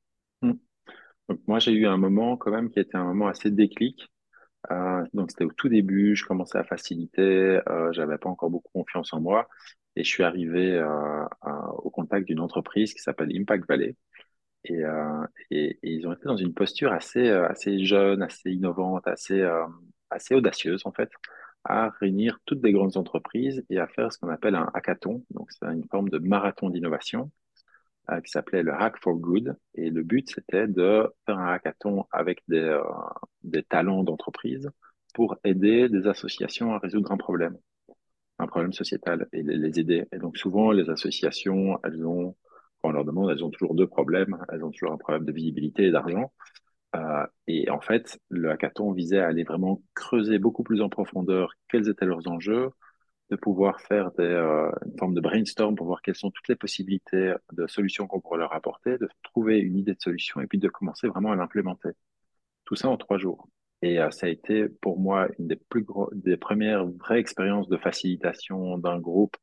Mmh. 0.42 0.54
moi, 1.48 1.60
j'ai 1.60 1.72
eu 1.72 1.88
un 1.88 1.98
moment 1.98 2.38
quand 2.38 2.52
même 2.52 2.70
qui 2.70 2.80
était 2.80 2.98
un 2.98 3.06
moment 3.06 3.28
assez 3.28 3.50
déclic. 3.50 4.10
Euh, 4.72 5.04
donc, 5.14 5.32
c'était 5.32 5.46
au 5.46 5.52
tout 5.52 5.70
début, 5.70 6.16
je 6.16 6.26
commençais 6.26 6.58
à 6.58 6.64
faciliter, 6.64 7.62
euh, 7.70 7.92
j'avais 7.94 8.18
pas 8.18 8.30
encore 8.30 8.50
beaucoup 8.50 8.72
confiance 8.74 9.14
en 9.14 9.22
moi 9.22 9.48
et 9.98 10.04
je 10.04 10.10
suis 10.10 10.24
arrivé 10.24 10.82
au 11.80 11.90
contact 11.90 12.28
d'une 12.28 12.40
entreprise 12.40 12.94
qui 12.94 13.02
s'appelle 13.02 13.30
Impact 13.36 13.68
Valley. 13.68 13.96
Euh, 14.72 15.28
et, 15.52 15.80
et, 15.84 15.94
ils 15.94 16.08
ont 16.08 16.14
été 16.14 16.26
dans 16.26 16.38
une 16.38 16.54
posture 16.54 16.92
assez, 16.92 17.30
euh, 17.30 17.48
jeune, 17.84 18.22
assez 18.22 18.52
innovante, 18.52 19.08
assez, 19.08 19.42
euh, 19.42 19.66
audacieuse 20.32 20.82
en 20.86 20.92
fait, 20.92 21.10
à 21.64 21.90
réunir 22.02 22.40
toutes 22.46 22.64
les 22.64 22.72
grandes 22.72 22.98
entreprises 22.98 23.64
et 23.70 23.80
à 23.80 23.88
faire 23.88 24.12
ce 24.12 24.20
qu'on 24.20 24.30
appelle 24.30 24.56
un 24.56 24.70
hackathon. 24.74 25.26
Donc 25.32 25.52
c'est 25.52 25.66
une 25.66 25.86
forme 25.90 26.10
de 26.10 26.20
marathon 26.20 26.70
d'innovation 26.70 27.32
qui 28.24 28.32
s'appelait 28.32 28.64
le 28.64 28.74
Hack 28.74 28.98
for 29.04 29.16
Good. 29.16 29.58
Et 29.76 29.90
le 29.90 30.02
but 30.04 30.30
c'était 30.30 30.68
de 30.68 31.12
faire 31.26 31.38
un 31.38 31.54
hackathon 31.54 32.06
avec 32.12 32.42
des, 32.48 32.80
des 33.44 33.64
talents 33.64 34.04
d'entreprise 34.04 34.70
pour 35.14 35.38
aider 35.44 35.90
des 35.90 36.08
associations 36.08 36.74
à 36.74 36.80
résoudre 36.80 37.12
un 37.12 37.18
problème, 37.18 37.58
un 38.48 38.50
problème 38.50 38.74
sociétal 38.74 39.28
et 39.34 39.44
les, 39.44 39.80
aider. 39.80 40.06
Et 40.12 40.18
donc 40.18 40.38
souvent 40.38 40.72
les 40.72 40.90
associations, 40.90 41.80
elles 41.84 42.06
ont 42.06 42.36
quand 42.82 42.90
on 42.90 42.92
leur 42.92 43.06
demande, 43.06 43.30
elles 43.32 43.44
ont 43.44 43.50
toujours 43.50 43.76
deux 43.76 43.88
problèmes. 43.88 44.38
Elles 44.50 44.64
ont 44.64 44.72
toujours 44.72 44.92
un 44.94 44.98
problème 44.98 45.26
de 45.26 45.32
visibilité 45.32 45.88
et 45.88 45.92
d'argent. 45.92 46.32
Euh, 46.96 47.26
et 47.48 47.70
en 47.70 47.82
fait, 47.82 48.20
le 48.30 48.52
hackathon 48.52 48.92
visait 48.94 49.20
à 49.20 49.28
aller 49.28 49.44
vraiment 49.44 49.82
creuser 49.96 50.40
beaucoup 50.40 50.64
plus 50.64 50.82
en 50.82 50.90
profondeur 50.90 51.54
quels 51.70 51.90
étaient 51.90 52.06
leurs 52.06 52.28
enjeux, 52.28 52.70
de 53.30 53.36
pouvoir 53.36 53.82
faire 53.82 54.12
des, 54.14 54.24
euh, 54.24 54.72
une 54.86 54.98
forme 54.98 55.14
de 55.14 55.22
brainstorm 55.22 55.76
pour 55.76 55.88
voir 55.88 56.02
quelles 56.02 56.16
sont 56.16 56.32
toutes 56.32 56.48
les 56.48 56.56
possibilités 56.56 57.34
de 57.52 57.68
solutions 57.68 58.08
qu'on 58.08 58.22
pourrait 58.22 58.40
leur 58.40 58.54
apporter, 58.54 58.98
de 58.98 59.10
trouver 59.24 59.60
une 59.60 59.78
idée 59.78 59.94
de 59.94 60.02
solution 60.02 60.40
et 60.42 60.48
puis 60.48 60.60
de 60.60 60.70
commencer 60.70 61.08
vraiment 61.08 61.32
à 61.32 61.36
l'implémenter. 61.36 61.90
Tout 62.66 62.76
ça 62.76 62.90
en 62.90 62.98
trois 62.98 63.18
jours. 63.18 63.48
Et 63.82 64.00
euh, 64.00 64.10
ça 64.12 64.26
a 64.28 64.30
été 64.30 64.68
pour 64.70 65.00
moi 65.00 65.28
une 65.40 65.48
des 65.48 65.56
plus 65.56 65.84
gros, 65.84 66.10
des 66.14 66.38
premières 66.38 66.86
vraies 66.88 67.20
expériences 67.20 67.70
de 67.70 67.78
facilitation 67.78 68.78
d'un 68.78 69.00
groupe 69.00 69.38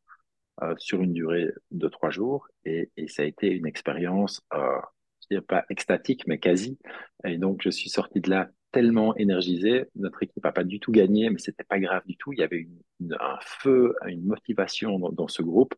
euh, 0.63 0.75
sur 0.79 1.03
une 1.03 1.13
durée 1.13 1.51
de 1.71 1.89
trois 1.89 2.11
jours 2.11 2.49
et, 2.65 2.91
et 2.97 3.09
ça 3.09 3.23
a 3.23 3.25
été 3.27 3.49
une 3.49 3.67
expérience, 3.67 4.41
euh, 4.55 4.79
je 5.23 5.29
dirais 5.31 5.43
pas 5.45 5.65
extatique, 5.71 6.27
mais 6.27 6.39
quasi. 6.39 6.79
Et 7.25 7.39
donc, 7.39 7.63
je 7.63 7.71
suis 7.71 7.91
sorti 7.91 8.21
de 8.21 8.31
là 8.31 8.51
tellement 8.73 9.17
énergisé. 9.17 9.87
Notre 9.95 10.23
équipe 10.25 10.45
n'a 10.45 10.53
pas 10.53 10.65
du 10.65 10.81
tout 10.81 10.93
gagné, 10.93 11.31
mais 11.31 11.39
c'était 11.39 11.65
pas 11.65 11.79
grave 11.79 12.03
du 12.07 12.17
tout. 12.17 12.33
Il 12.33 12.41
y 12.41 12.43
avait 12.43 12.59
une, 13.01 13.17
un 13.21 13.39
feu, 13.41 13.95
une 14.07 14.25
motivation 14.25 14.99
dans, 14.99 15.13
dans 15.13 15.29
ce 15.29 15.43
groupe. 15.43 15.75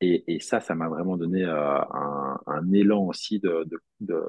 Et, 0.00 0.24
et, 0.34 0.40
ça, 0.40 0.60
ça 0.60 0.74
m'a 0.74 0.88
vraiment 0.88 1.16
donné 1.16 1.44
euh, 1.44 1.78
un, 1.80 2.40
un, 2.46 2.72
élan 2.72 3.06
aussi 3.06 3.38
de, 3.40 3.64
de, 3.66 3.80
de 4.00 4.22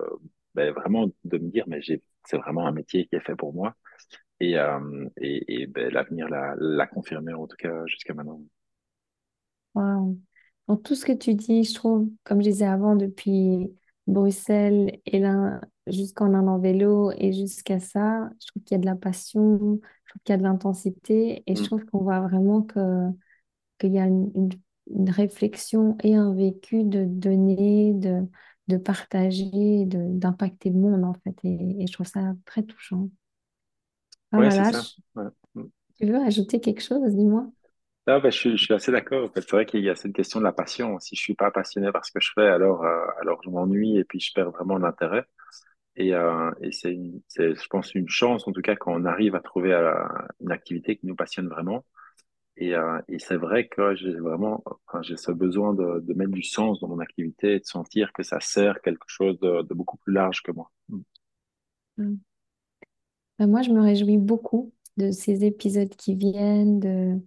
ben 0.53 0.71
vraiment 0.73 1.07
de 1.25 1.37
me 1.37 1.49
dire, 1.49 1.65
mais 1.67 1.81
c'est 2.25 2.37
vraiment 2.37 2.65
un 2.67 2.71
métier 2.71 3.05
qui 3.07 3.15
est 3.15 3.19
fait 3.19 3.35
pour 3.35 3.53
moi. 3.53 3.75
Et, 4.39 4.57
euh, 4.59 5.09
et, 5.17 5.61
et 5.61 5.67
ben, 5.67 5.91
l'avenir 5.91 6.27
l'a 6.29 6.87
confirmé, 6.87 7.33
en 7.33 7.47
tout 7.47 7.57
cas 7.57 7.85
jusqu'à 7.85 8.13
maintenant. 8.13 8.41
Dans 10.67 10.77
tout 10.77 10.95
ce 10.95 11.05
que 11.05 11.11
tu 11.11 11.33
dis, 11.35 11.63
je 11.63 11.73
trouve, 11.73 12.09
comme 12.23 12.41
je 12.41 12.49
disais 12.49 12.65
avant, 12.65 12.95
depuis 12.95 13.71
Bruxelles 14.07 14.99
et 15.05 15.19
là, 15.19 15.61
jusqu'en 15.87 16.33
allant 16.33 16.55
en 16.55 16.59
vélo 16.59 17.11
et 17.17 17.33
jusqu'à 17.33 17.79
ça, 17.79 18.29
je 18.41 18.47
trouve 18.47 18.63
qu'il 18.63 18.75
y 18.75 18.79
a 18.79 18.81
de 18.81 18.85
la 18.85 18.95
passion, 18.95 19.79
je 20.05 20.09
trouve 20.11 20.21
qu'il 20.23 20.33
y 20.33 20.35
a 20.35 20.37
de 20.37 20.43
l'intensité 20.43 21.43
et 21.45 21.55
je 21.55 21.61
mm. 21.61 21.65
trouve 21.65 21.85
qu'on 21.85 21.99
voit 21.99 22.21
vraiment 22.21 22.61
que, 22.61 23.09
qu'il 23.79 23.93
y 23.93 23.99
a 23.99 24.05
une, 24.05 24.31
une, 24.87 25.09
réflexion 25.09 25.97
et 26.03 26.15
un 26.15 26.33
vécu 26.33 26.83
de 26.83 27.05
donner, 27.05 27.93
de, 27.93 28.21
de 28.67 28.77
partager, 28.77 29.85
d'impacter 29.85 30.69
le 30.69 30.77
monde 30.79 31.03
en 31.03 31.13
fait. 31.13 31.35
Et, 31.43 31.83
et 31.83 31.87
je 31.87 31.93
trouve 31.93 32.07
ça 32.07 32.33
très 32.45 32.63
touchant. 32.63 33.09
Ah, 34.31 34.37
ouais, 34.39 34.51
c'est 34.51 34.63
ça. 34.65 34.83
Mm. 35.55 35.63
Tu 35.97 36.05
veux 36.05 36.17
ajouter 36.17 36.59
quelque 36.59 36.81
chose, 36.81 37.15
dis-moi? 37.15 37.49
Ah, 38.07 38.19
bah, 38.19 38.29
je, 38.29 38.37
suis, 38.37 38.57
je 38.57 38.63
suis 38.65 38.73
assez 38.73 38.91
d'accord. 38.91 39.25
En 39.25 39.33
fait, 39.33 39.41
c'est 39.41 39.51
vrai 39.51 39.65
qu'il 39.65 39.83
y 39.83 39.89
a 39.89 39.95
cette 39.95 40.13
question 40.13 40.39
de 40.39 40.45
la 40.45 40.51
passion. 40.51 40.99
Si 40.99 41.15
je 41.15 41.21
suis 41.21 41.33
pas 41.33 41.49
passionné 41.49 41.91
par 41.91 42.05
ce 42.05 42.11
que 42.11 42.19
je 42.19 42.31
fais, 42.35 42.47
alors, 42.47 42.83
euh, 42.83 43.05
alors 43.21 43.41
je 43.43 43.49
m'ennuie 43.49 43.97
et 43.97 44.03
puis 44.03 44.19
je 44.19 44.31
perds 44.33 44.51
vraiment 44.51 44.77
l'intérêt. 44.77 45.25
Et, 45.95 46.13
euh, 46.15 46.51
et 46.61 46.71
c'est, 46.71 46.95
je 47.37 47.67
pense, 47.69 47.95
une 47.95 48.09
chance, 48.09 48.47
en 48.47 48.51
tout 48.53 48.61
cas, 48.61 48.75
quand 48.75 48.93
on 48.93 49.05
arrive 49.05 49.35
à 49.35 49.41
trouver 49.41 49.73
euh, 49.73 49.93
une 50.41 50.51
activité 50.51 50.97
qui 50.97 51.07
nous 51.07 51.15
passionne 51.15 51.47
vraiment. 51.49 51.85
Et, 52.57 52.73
euh, 52.73 53.01
et 53.07 53.19
c'est 53.19 53.35
vrai 53.35 53.67
que 53.67 53.95
j'ai 53.95 54.13
vraiment, 54.13 54.63
enfin, 54.87 55.01
ce 55.03 55.31
besoin 55.31 55.73
de, 55.73 56.13
mettre 56.13 56.31
du 56.31 56.43
sens 56.43 56.79
dans 56.79 56.87
mon 56.87 56.99
activité 56.99 57.55
et 57.55 57.59
de 57.59 57.65
sentir 57.65 58.13
que 58.13 58.23
ça 58.23 58.39
sert 58.39 58.81
quelque 58.81 59.05
chose 59.07 59.37
de, 59.39 59.73
beaucoup 59.73 59.97
plus 59.97 60.13
large 60.13 60.41
que 60.41 60.51
moi. 60.51 60.71
Mm. 60.89 61.01
Mm. 61.97 62.17
Ben, 63.39 63.47
moi, 63.47 63.61
je 63.61 63.71
me 63.71 63.81
réjouis 63.81 64.17
beaucoup 64.17 64.71
de 64.97 65.11
ces 65.11 65.43
épisodes 65.43 65.89
qui 65.89 66.15
viennent, 66.15 66.79
de, 66.79 67.19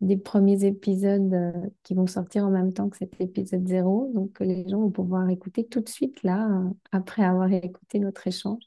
des 0.00 0.16
premiers 0.16 0.64
épisodes 0.64 1.32
euh, 1.32 1.52
qui 1.84 1.94
vont 1.94 2.08
sortir 2.08 2.44
en 2.44 2.50
même 2.50 2.72
temps 2.72 2.88
que 2.90 2.96
cet 2.96 3.20
épisode 3.20 3.66
zéro. 3.68 4.10
Donc, 4.14 4.40
les 4.40 4.68
gens 4.68 4.80
vont 4.80 4.90
pouvoir 4.90 5.28
écouter 5.30 5.64
tout 5.64 5.80
de 5.80 5.88
suite, 5.88 6.22
là, 6.24 6.48
euh, 6.48 6.70
après 6.90 7.22
avoir 7.24 7.52
écouté 7.52 8.00
notre 8.00 8.26
échange. 8.26 8.64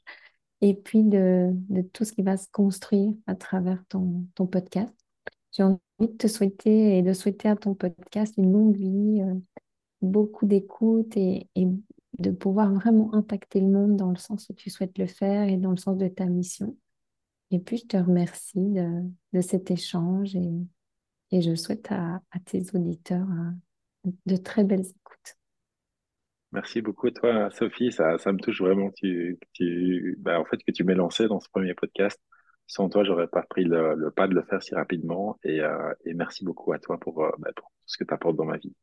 Et 0.62 0.74
puis 0.74 1.02
de, 1.04 1.52
tout 1.92 2.04
ce 2.04 2.12
qui 2.12 2.22
va 2.22 2.38
se 2.38 2.48
construire 2.50 3.12
à 3.26 3.34
travers 3.34 3.84
ton 3.90 4.46
podcast. 4.46 4.95
J'ai 5.56 5.62
envie 5.62 5.78
de 6.00 6.06
te 6.06 6.26
souhaiter 6.26 6.98
et 6.98 7.02
de 7.02 7.14
souhaiter 7.14 7.48
à 7.48 7.56
ton 7.56 7.74
podcast 7.74 8.34
une 8.36 8.52
longue 8.52 8.76
vie, 8.76 9.22
euh, 9.22 9.34
beaucoup 10.02 10.44
d'écoute 10.44 11.16
et, 11.16 11.48
de 12.18 12.30
pouvoir 12.30 12.72
vraiment 12.72 13.14
impacter 13.14 13.60
le 13.60 13.66
monde 13.66 13.96
dans 13.96 14.10
le 14.10 14.16
sens 14.16 14.48
où 14.48 14.54
tu 14.54 14.70
souhaites 14.70 14.96
le 14.96 15.06
faire 15.06 15.48
et 15.48 15.56
dans 15.56 15.70
le 15.70 15.76
sens 15.76 15.96
de 15.96 16.08
ta 16.08 16.26
mission. 16.26 16.76
Et 17.50 17.58
puis, 17.58 17.78
je 17.78 17.86
te 17.86 17.96
remercie 17.96 18.58
de, 19.32 19.40
cet 19.40 19.70
échange 19.70 20.34
et, 20.34 21.40
je 21.40 21.54
souhaite 21.54 21.90
à, 21.90 22.20
tes 22.44 22.62
auditeurs 22.74 23.28
euh, 23.30 24.10
de 24.26 24.36
très 24.36 24.64
belles 24.64 24.86
écoutes. 24.86 25.36
Merci 26.52 26.80
beaucoup 26.80 27.10
toi, 27.10 27.50
Sophie. 27.50 27.92
Ça, 27.92 28.16
me 28.26 28.38
touche 28.38 28.60
vraiment 28.60 28.90
bah, 30.18 30.38
en 30.38 30.44
fait, 30.44 30.58
que 30.58 30.72
tu 30.72 30.84
m'aies 30.84 30.94
lancé 30.94 31.28
dans 31.28 31.40
ce 31.40 31.48
premier 31.48 31.74
podcast. 31.74 32.20
Sans 32.66 32.88
toi, 32.88 33.04
j'aurais 33.04 33.28
pas 33.28 33.42
pris 33.42 33.64
le, 33.64 34.10
pas 34.10 34.28
de 34.28 34.34
le 34.34 34.42
faire 34.42 34.62
si 34.62 34.74
rapidement. 34.74 35.38
Et, 35.44 35.60
euh, 35.60 35.92
merci 36.14 36.44
beaucoup 36.44 36.72
à 36.72 36.78
toi 36.78 36.98
pour, 36.98 37.24
euh, 37.24 37.30
bah, 37.38 37.50
pour 37.54 37.68
tout 37.68 37.82
ce 37.86 37.98
que 37.98 38.04
tu 38.04 38.14
apportes 38.14 38.36
dans 38.36 38.44
ma 38.44 38.58
vie. 38.58 38.74